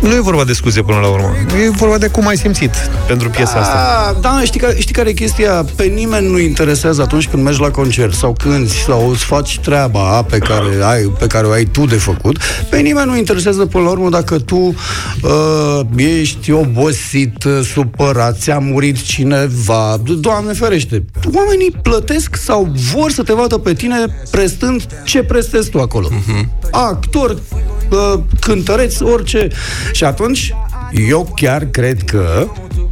[0.00, 1.30] Nu e vorba de scuze până la urmă.
[1.64, 2.70] E vorba de cum ai simțit
[3.06, 3.74] pentru piesa asta.
[3.74, 5.64] A, da, știi care, știi care e chestia?
[5.76, 10.22] Pe nimeni nu interesează atunci când mergi la concert sau cânti sau îți faci treaba
[10.22, 12.38] pe care, ai, pe care o ai tu de făcut.
[12.70, 18.58] Pe nimeni nu interesează până la urmă dacă tu uh, ești obosit, uh, supărat, ți-a
[18.58, 20.00] murit cineva.
[20.18, 21.04] Doamne ferește!
[21.34, 26.08] Oamenii plătesc sau vor să te vadă pe tine prestând ce prestezi tu acolo.
[26.08, 26.44] Uh-huh.
[26.70, 27.36] Actor,
[27.94, 29.48] uh, cântăreț, orice.
[29.92, 30.54] Și atunci,
[31.08, 32.48] eu chiar cred că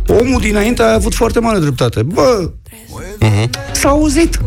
[0.06, 2.02] omul dinainte a avut foarte mare dreptate.
[2.02, 2.50] Bă,
[3.20, 3.72] uh-huh.
[3.72, 4.40] s-a auzit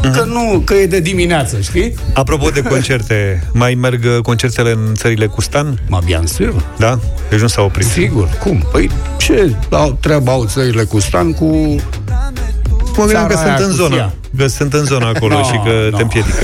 [0.00, 1.94] că nu, că e de dimineață, știi?
[2.14, 5.78] Apropo de concerte, mai merg uh, concertele în țările cu stan?
[5.88, 6.54] Ma bien sûr.
[6.78, 6.98] Da?
[7.30, 7.86] Deci nu s-au oprit.
[7.86, 8.66] Sigur, cum?
[8.72, 11.76] Păi ce au, treaba au țările cu stan cu...
[13.00, 13.94] Mă gândeam că țara sunt aia în cu zonă.
[13.94, 14.14] sia.
[14.36, 15.96] Că sunt în zonă acolo No, și că no.
[15.96, 16.36] te împiedică.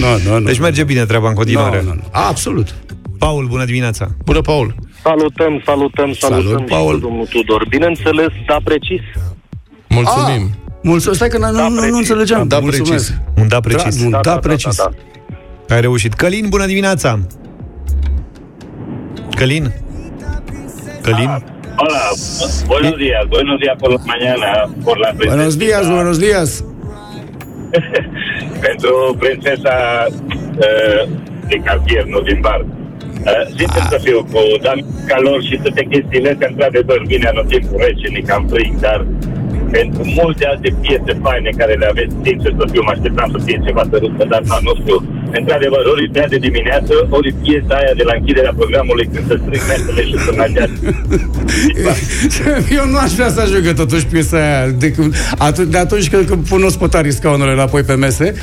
[0.00, 0.44] nu, nu, nu.
[0.46, 1.80] Deci merge bine treaba în continuare.
[1.82, 2.02] Nu, nu, nu.
[2.10, 2.74] Absolut.
[3.18, 4.08] Paul, bună dimineața.
[4.24, 4.74] Bună, Paul.
[5.02, 6.94] Salutăm, salutăm, salutăm Salut, și Paul.
[6.94, 7.66] cu domnul Tudor.
[7.68, 9.00] Bineînțeles, da precis.
[9.88, 10.42] Mulțumim.
[10.50, 11.96] Ah, mulțumesc, stai că nu, Da, nu, nu precis.
[11.96, 12.48] înțelegeam.
[12.48, 12.90] Da, Mulțumesc.
[12.90, 13.20] precis.
[13.42, 13.98] Un da precis.
[14.00, 14.76] Da, un da, precis.
[14.76, 14.88] Da,
[15.66, 15.74] da.
[15.74, 16.14] Ai reușit.
[16.14, 17.18] Călin, bună dimineața.
[19.36, 19.72] Călin?
[21.02, 21.44] Călin?
[21.82, 22.10] Hola,
[22.66, 25.34] buenos días, buenos días por la mañana, por la princesa.
[25.34, 26.64] Buenos días, buenos días.
[28.60, 31.08] Pentru princesa uh,
[31.48, 32.60] de cartier, nu din bar.
[32.60, 38.08] Uh, sincer să fiu, cu dan calor și toate chestiile astea, într-adevăr, vine anotimpul rece,
[38.08, 39.06] ni cam frig, dar
[39.76, 43.58] pentru multe alte piese faine care le aveți, sincer să fiu, mă așteptam să fie
[43.66, 44.96] ceva tărută, dar na, nu știu.
[45.38, 49.62] Într-adevăr, ori prea de dimineață, ori piesa aia de la închiderea programului când se strâng
[49.70, 50.76] mesele și să mergeați.
[52.78, 56.26] Eu nu aș vrea să ajungă totuși piesa aia de, când- atunci, de atunci când,
[56.26, 58.34] când pun ospătarii scaunele înapoi pe mese.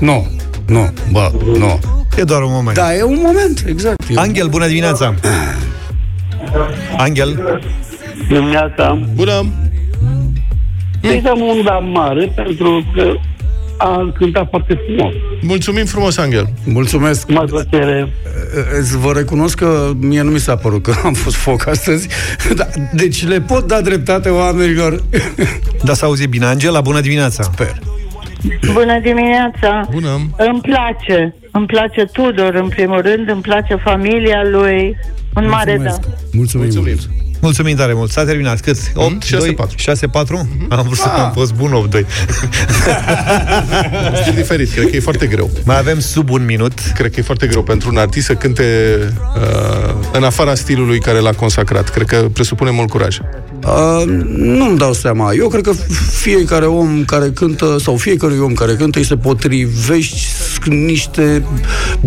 [0.00, 0.26] Nu,
[0.66, 1.78] nu, bă, nu.
[2.16, 2.76] E doar un moment.
[2.76, 4.00] Da, e un moment, exact.
[4.08, 5.14] E Angel, bună dimineața.
[6.96, 7.60] Angel,
[8.28, 8.98] Dimineața.
[9.14, 9.46] Bună.
[11.02, 13.14] Îi dăm un da mare pentru că
[13.78, 15.12] a cântat foarte frumos.
[15.40, 16.48] Mulțumim frumos, Angel.
[16.64, 17.30] Mulțumesc.
[17.30, 18.12] Mai plăcere.
[18.78, 22.08] Îți vă recunosc că mie nu mi s-a părut că am fost foc astăzi.
[22.56, 25.02] Da, deci le pot da dreptate oamenilor.
[25.84, 26.44] Da, să auzi bine.
[26.44, 27.42] Angela, bună dimineața!
[27.42, 27.78] Sper.
[28.72, 29.88] Bună dimineața!
[29.90, 30.08] Bună!
[30.36, 34.96] Îmi place, îmi place Tudor în primul rând, îmi place familia lui,
[35.34, 35.90] un mare da.
[36.32, 36.64] Mulțumim.
[36.64, 36.96] Mulțumim.
[37.00, 37.27] mult.
[37.40, 38.10] Mulțumim tare mult.
[38.10, 38.60] S-a terminat.
[38.60, 38.76] Cât?
[38.94, 39.74] 8, 6-4.
[39.76, 40.46] 6-4?
[40.68, 41.20] Am vrut să Ah.
[41.24, 42.06] am fost bun 8-2.
[44.20, 45.50] Știu diferit, cred că e foarte greu.
[45.64, 46.72] Mai avem sub un minut.
[46.94, 48.64] Cred că e foarte greu pentru un artist să cânte
[49.36, 51.88] uh, în afara stilului care l-a consacrat.
[51.88, 53.18] Cred că presupune mult curaj.
[53.66, 54.02] Uh,
[54.36, 55.32] nu-mi dau seama.
[55.32, 55.72] Eu cred că
[56.10, 60.20] fiecare om care cântă, sau fiecare om care cântă, îi se potrivești
[60.64, 61.44] niște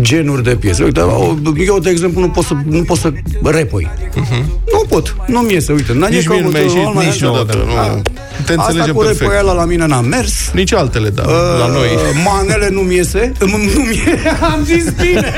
[0.00, 0.82] genuri de piese.
[0.84, 1.34] Uite, o-
[1.66, 3.12] eu, de exemplu, nu pot să, nu pot să
[3.44, 3.90] repoi.
[4.72, 5.16] Nu pot.
[5.26, 5.72] Nu-mi iese.
[5.72, 6.14] Uite, n-a Mhm.
[6.14, 7.56] Nici mie nu mi-a ieșit niciodată.
[7.66, 8.02] Nu.
[8.46, 9.20] Te Asta înțelegem cu perfect.
[9.20, 10.50] repoiala la mine n-a mers.
[10.54, 11.28] Nici altele, da, Uh,
[11.58, 11.88] la noi.
[12.24, 13.32] Manele nu-mi iese.
[13.40, 13.70] Nu mi
[14.52, 15.32] Am zis bine.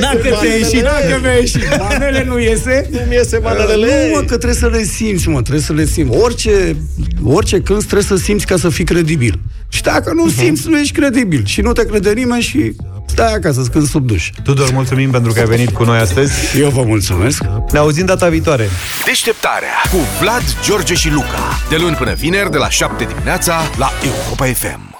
[0.00, 0.82] N-a că ți-a ieșit.
[0.82, 1.62] Dacă mi-a ieșit.
[1.88, 2.88] Manele nu iese.
[2.90, 3.38] Nu-mi iese
[3.84, 4.08] manelele.
[4.08, 6.16] Nu, mă, că trebuie să le simți, mă, trebuie să le simți.
[6.16, 6.76] Orice,
[7.22, 9.40] orice cânt trebuie să simți ca să fii credibil.
[9.68, 11.42] Și dacă nu simți, nu ești credibil.
[11.46, 12.72] Și nu te crede nimeni și
[13.06, 14.30] stai acasă, să cânti sub duș.
[14.42, 16.32] Tudor, mulțumim pentru că ai venit cu noi astăzi.
[16.58, 17.42] Eu vă mulțumesc.
[17.72, 18.68] Ne auzim data viitoare.
[19.04, 21.60] Deșteptarea cu Vlad, George și Luca.
[21.68, 24.93] De luni până vineri, de la 7 dimineața, la Europa FM.